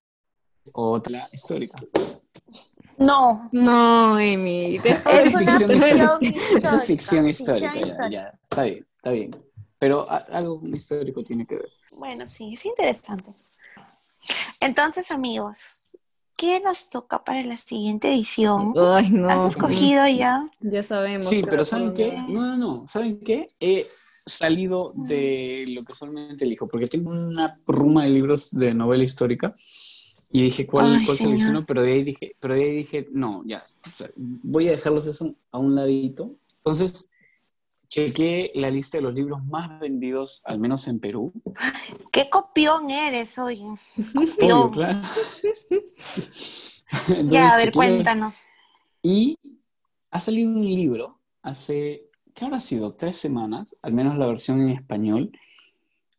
otra 0.74 1.28
histórica. 1.32 1.78
No, 2.98 3.48
No, 3.52 4.20
Emi, 4.20 4.76
es 4.76 4.86
una 4.86 5.40
ficción 5.40 5.72
histórica. 5.72 6.20
Eso 6.64 6.76
es 6.76 6.86
ficción 6.86 7.28
histórica, 7.28 7.74
ya, 7.76 8.10
ya. 8.10 8.34
Está 8.44 8.64
bien, 8.64 8.88
está 8.96 9.12
bien. 9.12 9.36
Pero 9.80 10.08
algo 10.10 10.60
histórico 10.66 11.24
tiene 11.24 11.46
que 11.46 11.56
ver. 11.58 11.70
Bueno, 11.96 12.28
sí, 12.28 12.54
es 12.54 12.66
interesante. 12.66 13.32
Entonces, 14.60 15.12
amigos, 15.12 15.98
¿qué 16.36 16.60
nos 16.60 16.90
toca 16.90 17.24
para 17.24 17.44
la 17.44 17.58
siguiente 17.58 18.10
edición? 18.14 18.74
Ay, 18.78 19.10
no. 19.10 19.30
¿Has 19.30 19.56
escogido 19.56 20.08
ya? 20.08 20.50
Ya 20.60 20.84
sabemos. 20.84 21.28
Sí, 21.28 21.42
pero 21.44 21.66
¿saben 21.66 21.88
dónde 21.88 22.10
qué? 22.12 22.18
No, 22.34 22.42
no, 22.42 22.58
no. 22.58 22.88
¿Saben 22.88 23.20
qué? 23.20 23.50
He 23.60 23.88
salido 24.26 24.92
de 24.96 25.66
lo 25.70 25.84
que 25.84 25.94
usualmente 25.94 26.46
elijo, 26.46 26.68
porque 26.68 26.88
tengo 26.88 27.12
una 27.12 27.60
ruma 27.66 28.04
de 28.04 28.10
libros 28.10 28.52
de 28.52 28.74
novela 28.74 29.04
histórica 29.04 29.56
y 30.30 30.42
dije 30.42 30.68
cuál, 30.68 30.98
Ay, 30.98 31.06
cuál 31.06 31.18
selecciono, 31.18 31.64
pero 31.64 31.82
de 31.82 31.94
ahí 31.94 32.04
dije, 32.04 32.36
pero 32.40 32.54
de 32.54 32.64
ahí 32.64 32.76
dije, 32.78 33.08
no, 33.12 33.44
ya, 33.46 33.64
o 33.86 33.90
sea, 33.90 34.10
voy 34.16 34.68
a 34.68 34.72
dejarlos 34.72 35.08
eso 35.08 35.34
a 35.52 35.58
un 35.58 35.74
ladito. 35.74 36.36
Entonces, 36.58 37.10
chequé 37.88 38.52
la 38.56 38.70
lista 38.70 38.98
de 38.98 39.04
los 39.04 39.14
libros 39.14 39.46
más 39.46 39.80
vendidos, 39.80 40.42
al 40.46 40.60
menos 40.60 40.88
en 40.88 41.00
Perú. 41.00 41.34
¿Qué 42.12 42.30
copión 42.30 42.90
eres? 42.90 43.38
Obvio, 43.38 43.80
Copión. 44.14 44.72
claro. 44.72 45.02
Ya, 47.10 47.16
Entonces, 47.16 47.42
a 47.42 47.58
ver, 47.58 47.72
cuéntanos. 47.74 48.38
Y 49.04 49.38
ha 50.10 50.20
salido 50.22 50.50
un 50.50 50.66
libro 50.66 51.20
hace, 51.42 52.10
¿qué 52.34 52.46
habrá 52.46 52.62
sido? 52.62 52.94
Tres 52.96 53.18
semanas, 53.18 53.76
al 53.82 53.94
menos 53.94 54.18
la 54.18 54.26
versión 54.26 54.62
en 54.62 54.70
español, 54.70 55.38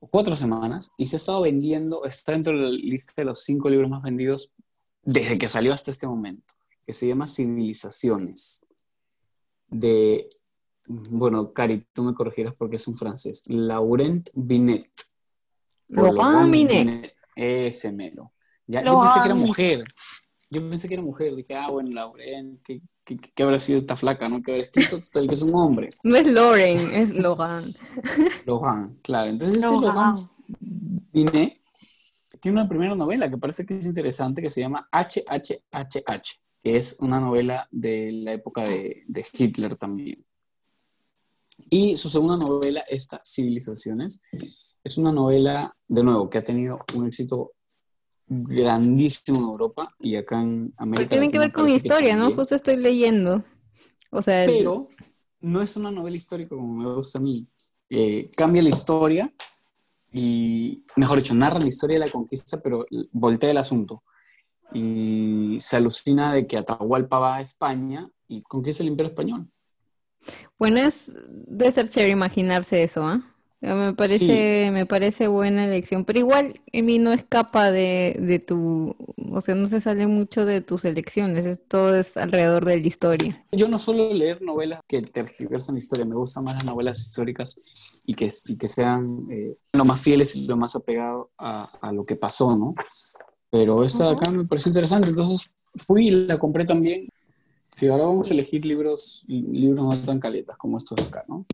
o 0.00 0.08
cuatro 0.08 0.36
semanas, 0.36 0.92
y 0.98 1.06
se 1.06 1.16
ha 1.16 1.18
estado 1.18 1.40
vendiendo, 1.40 2.04
está 2.04 2.32
dentro 2.32 2.54
de 2.54 2.64
la 2.64 2.70
lista 2.70 3.14
de 3.16 3.24
los 3.24 3.42
cinco 3.42 3.70
libros 3.70 3.88
más 3.88 4.02
vendidos 4.02 4.52
desde 5.02 5.38
que 5.38 5.48
salió 5.48 5.72
hasta 5.72 5.90
este 5.90 6.06
momento, 6.06 6.54
que 6.86 6.92
se 6.92 7.08
llama 7.08 7.26
Civilizaciones, 7.26 8.66
de, 9.68 10.28
bueno, 10.88 11.52
Cari, 11.52 11.86
tú 11.92 12.02
me 12.02 12.14
corregirás 12.14 12.54
porque 12.54 12.76
es 12.76 12.88
un 12.88 12.96
francés, 12.96 13.44
Laurent 13.46 14.30
Binet. 14.34 14.90
Laurent 15.88 16.16
Laurent 16.16 16.50
Binet. 16.50 17.14
Ese 17.36 17.92
mero. 17.92 18.32
Ya, 18.66 18.80
yo 18.80 18.92
Laurent 18.92 19.04
pensé 19.04 19.20
que 19.20 19.26
era 19.26 19.34
mujer. 19.34 19.84
Yo 20.50 20.70
pensé 20.70 20.88
que 20.88 20.94
era 20.94 21.02
mujer. 21.02 21.36
Dije, 21.36 21.54
ah, 21.54 21.68
bueno, 21.70 21.90
Lauren, 21.90 22.58
¿qué, 22.64 22.80
qué, 23.04 23.16
qué 23.18 23.42
habrá 23.42 23.58
sido 23.58 23.78
esta 23.78 23.96
flaca, 23.96 24.28
no? 24.28 24.42
Que 24.42 24.52
habrá 24.52 24.64
escrito 24.64 25.00
total 25.00 25.28
que 25.28 25.34
es 25.34 25.42
un 25.42 25.54
hombre. 25.54 25.90
No 26.02 26.16
es 26.16 26.26
Lauren, 26.26 26.76
es 26.76 27.14
Logan. 27.14 27.62
Lohan, 28.46 28.94
claro. 29.02 29.30
Entonces, 29.30 29.56
este 29.56 29.68
Lohan. 29.68 29.94
Lohan 29.94 30.16
Binet 31.12 31.60
tiene 32.40 32.60
una 32.60 32.68
primera 32.68 32.94
novela 32.94 33.28
que 33.28 33.36
parece 33.36 33.66
que 33.66 33.78
es 33.78 33.86
interesante 33.86 34.40
que 34.40 34.50
se 34.50 34.60
llama 34.60 34.88
HHHH, 34.92 36.40
que 36.60 36.76
es 36.76 36.96
una 37.00 37.20
novela 37.20 37.68
de 37.70 38.12
la 38.12 38.32
época 38.32 38.62
de, 38.62 39.04
de 39.06 39.26
Hitler 39.32 39.76
también. 39.76 40.24
Y 41.70 41.96
su 41.96 42.08
segunda 42.08 42.36
novela, 42.36 42.82
esta, 42.88 43.20
Civilizaciones, 43.24 44.22
es 44.84 44.98
una 44.98 45.12
novela, 45.12 45.76
de 45.88 46.02
nuevo, 46.02 46.30
que 46.30 46.38
ha 46.38 46.44
tenido 46.44 46.78
un 46.94 47.06
éxito 47.06 47.52
grandísimo 48.26 49.38
en 49.38 49.44
Europa 49.44 49.94
y 49.98 50.16
acá 50.16 50.40
en 50.42 50.72
América 50.76 51.08
Pero 51.08 51.20
tiene 51.20 51.28
que 51.30 51.38
ver 51.38 51.52
con 51.52 51.68
historia, 51.68 52.16
¿no? 52.16 52.34
Justo 52.34 52.54
estoy 52.54 52.76
leyendo. 52.76 53.44
O 54.10 54.22
sea, 54.22 54.44
el- 54.44 54.50
Pero 54.50 54.88
no 55.40 55.62
es 55.62 55.76
una 55.76 55.90
novela 55.90 56.16
histórica 56.16 56.50
como 56.50 56.74
me 56.74 56.94
gusta 56.94 57.18
a 57.18 57.22
mí. 57.22 57.46
Eh, 57.90 58.30
cambia 58.36 58.62
la 58.62 58.68
historia 58.68 59.32
y, 60.12 60.84
mejor 60.96 61.18
dicho, 61.18 61.34
narra 61.34 61.58
la 61.58 61.68
historia 61.68 61.98
de 61.98 62.06
la 62.06 62.10
conquista, 62.12 62.60
pero 62.60 62.84
voltea 63.12 63.50
el 63.50 63.56
asunto. 63.56 64.02
Y 64.72 65.56
se 65.60 65.76
alucina 65.76 66.34
de 66.34 66.46
que 66.46 66.58
Atahualpa 66.58 67.18
va 67.18 67.36
a 67.36 67.40
España 67.40 68.10
y 68.26 68.42
conquista 68.42 68.82
el 68.82 68.90
imperio 68.90 69.10
español. 69.10 69.50
Bueno, 70.58 70.78
es 70.78 71.14
de 71.26 71.70
ser 71.70 71.88
chévere 71.88 72.12
imaginarse 72.12 72.82
eso, 72.82 73.04
¿ah? 73.04 73.22
Me 73.60 73.92
parece, 73.92 74.70
me 74.72 74.86
parece 74.86 75.26
buena 75.26 75.64
elección, 75.64 76.04
pero 76.04 76.20
igual 76.20 76.60
Emi 76.70 77.00
no 77.00 77.12
escapa 77.12 77.72
de, 77.72 78.16
de 78.20 78.38
tu, 78.38 78.94
o 79.32 79.40
sea, 79.40 79.56
no 79.56 79.66
se 79.66 79.80
sale 79.80 80.06
mucho 80.06 80.44
de 80.44 80.60
tus 80.60 80.84
elecciones, 80.84 81.44
es, 81.44 81.60
todo 81.66 81.96
es 81.96 82.16
alrededor 82.16 82.64
de 82.64 82.78
la 82.78 82.86
historia. 82.86 83.44
Yo 83.50 83.66
no 83.66 83.80
suelo 83.80 84.14
leer 84.14 84.42
novelas 84.42 84.80
que 84.86 85.02
tergiversan 85.02 85.74
la 85.74 85.80
historia, 85.80 86.04
me 86.04 86.14
gustan 86.14 86.44
más 86.44 86.54
las 86.54 86.66
novelas 86.66 87.00
históricas 87.00 87.60
y 88.04 88.14
que, 88.14 88.28
y 88.46 88.56
que 88.56 88.68
sean 88.68 89.04
eh, 89.28 89.56
lo 89.72 89.84
más 89.84 90.00
fieles 90.00 90.36
y 90.36 90.46
lo 90.46 90.56
más 90.56 90.76
apegado 90.76 91.32
a, 91.36 91.64
a 91.80 91.90
lo 91.90 92.06
que 92.06 92.14
pasó, 92.14 92.56
¿no? 92.56 92.76
Pero 93.50 93.82
esta 93.82 94.04
de 94.04 94.10
acá 94.12 94.30
me 94.30 94.44
pareció 94.44 94.70
interesante, 94.70 95.08
entonces 95.08 95.50
fui 95.74 96.06
y 96.06 96.10
la 96.10 96.38
compré 96.38 96.64
también. 96.64 97.08
Sí, 97.78 97.86
ahora 97.86 98.06
vamos 98.06 98.28
a 98.28 98.34
elegir 98.34 98.66
libros, 98.66 99.24
libros 99.28 99.86
no 99.86 99.96
tan 100.04 100.18
caletas 100.18 100.56
como 100.56 100.78
estos 100.78 100.96
de 100.96 101.04
acá, 101.04 101.24
¿no? 101.28 101.46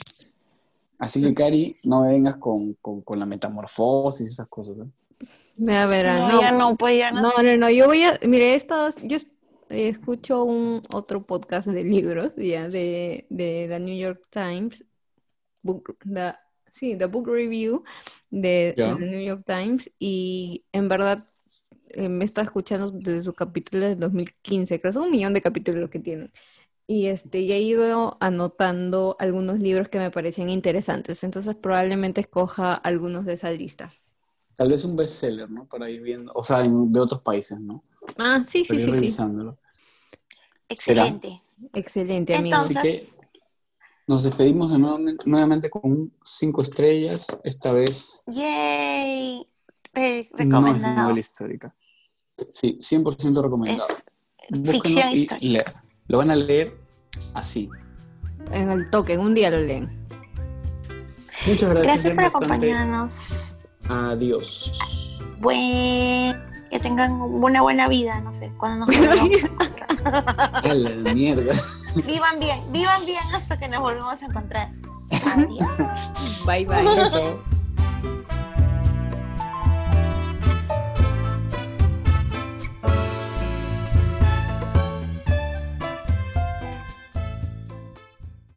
Así 0.98 1.20
que, 1.20 1.34
Cari, 1.34 1.76
no 1.84 2.00
me 2.00 2.12
vengas 2.12 2.38
con, 2.38 2.72
con, 2.80 3.02
con 3.02 3.18
la 3.18 3.26
metamorfosis 3.26 4.22
y 4.30 4.32
esas 4.32 4.48
cosas, 4.48 4.74
¿no? 4.78 4.90
Ya 5.58 5.84
verán, 5.84 6.30
No, 6.30 6.40
ya 6.40 6.50
no, 6.50 6.76
pues 6.78 6.96
ya 6.96 7.10
no. 7.10 7.20
No, 7.20 7.42
no, 7.42 7.56
no, 7.58 7.68
yo 7.68 7.84
voy 7.84 8.04
a, 8.04 8.18
mire, 8.22 8.54
estos, 8.54 8.96
yo 9.02 9.18
es- 9.18 9.28
eh, 9.68 9.88
escucho 9.88 10.44
un 10.44 10.82
otro 10.94 11.26
podcast 11.26 11.68
de 11.68 11.84
libros, 11.84 12.32
ya, 12.38 12.68
de, 12.68 13.26
de 13.28 13.66
The 13.68 13.78
New 13.80 13.94
York 13.98 14.26
Times, 14.30 14.82
book, 15.60 15.94
the- 16.10 16.36
sí, 16.72 16.96
The 16.96 17.04
Book 17.04 17.28
Review 17.28 17.84
de, 18.30 18.72
Ya. 18.78 18.94
de 18.94 19.00
The 19.00 19.10
New 19.10 19.20
York 19.26 19.42
Times, 19.44 19.90
y 19.98 20.64
en 20.72 20.88
verdad 20.88 21.22
eh, 21.96 22.08
me 22.08 22.24
está 22.24 22.42
escuchando 22.42 22.90
desde 22.90 23.22
su 23.24 23.34
capítulo 23.34 23.86
del 23.88 23.98
2015, 24.00 24.80
creo, 24.80 24.92
son 24.92 25.04
un 25.04 25.10
millón 25.10 25.34
de 25.34 25.42
capítulos 25.42 25.90
que 25.90 26.00
tienen. 26.00 26.32
Y 26.88 27.06
este, 27.08 27.46
ya 27.46 27.56
he 27.56 27.62
ido 27.62 28.16
anotando 28.20 29.16
algunos 29.20 29.60
libros 29.60 29.88
que 29.90 29.98
me 30.00 30.10
parecían 30.12 30.50
interesantes, 30.50 31.24
entonces 31.24 31.56
probablemente 31.56 32.20
escoja 32.22 32.74
algunos 32.74 33.26
de 33.26 33.34
esa 33.34 33.50
lista. 33.52 33.94
Tal 34.56 34.68
vez 34.70 34.84
un 34.84 34.96
bestseller, 34.96 35.48
¿no? 35.50 35.66
Para 35.68 35.88
ir 35.90 36.00
viendo, 36.02 36.32
o 36.34 36.42
sea, 36.44 36.64
en- 36.64 36.92
de 36.92 37.00
otros 37.00 37.22
países, 37.22 37.60
¿no? 37.60 37.82
Ah, 38.18 38.42
sí, 38.44 38.64
Para 38.66 38.78
sí, 38.78 38.78
ir 38.80 38.90
sí, 38.90 38.94
sí. 38.94 39.20
revisándolo. 39.20 39.58
Excelente. 40.68 41.42
Excelente, 41.72 42.34
amigo. 42.34 42.64
Así 42.64 42.76
que 42.76 43.06
nos 44.06 44.22
despedimos 44.24 44.72
de 44.72 44.78
nuevamente, 44.78 45.28
nuevamente 45.28 45.70
con 45.70 46.12
cinco 46.24 46.62
estrellas, 46.62 47.26
esta 47.44 47.72
vez 47.74 48.24
yay. 48.26 49.46
Eh, 49.94 50.28
no 50.38 50.76
es 50.76 50.86
recomendado. 50.86 50.86
novela 50.86 51.20
histórica. 51.20 51.74
Sí, 52.52 52.78
100% 52.80 53.42
recomendado. 53.42 53.88
Es 54.48 54.70
ficción 54.70 55.10
y 55.10 55.14
histórica. 55.22 55.36
lea- 55.72 55.84
Lo 56.08 56.18
van 56.18 56.30
a 56.30 56.36
leer 56.36 56.76
así. 57.34 57.68
En 58.50 58.70
el 58.70 58.90
toque, 58.90 59.14
en 59.14 59.20
un 59.20 59.34
día 59.34 59.50
lo 59.50 59.58
leen. 59.58 60.04
Muchas 61.46 61.70
gracias. 61.70 62.04
Gracias 62.04 62.14
por 62.14 62.24
acompañarnos. 62.24 63.58
Adiós. 63.88 65.20
Buen... 65.40 66.42
Que 66.70 66.80
tengan 66.80 67.12
una 67.12 67.62
buena 67.62 67.86
vida, 67.88 68.20
no 68.20 68.32
sé, 68.32 68.50
cuando 68.58 68.86
nos 68.86 68.96
volvamos 68.98 69.42
a 69.42 69.46
encontrar. 69.46 70.76
La 70.76 71.14
mierda. 71.14 71.52
Vivan 72.04 72.40
bien, 72.40 72.60
vivan 72.72 73.06
bien 73.06 73.22
hasta 73.32 73.56
que 73.58 73.68
nos 73.68 73.80
volvemos 73.80 74.20
a 74.20 74.26
encontrar. 74.26 74.72
Adiós. 75.36 75.68
Bye 76.44 76.64
bye. 76.66 76.84
Chao, 76.96 77.10
chao. 77.10 77.53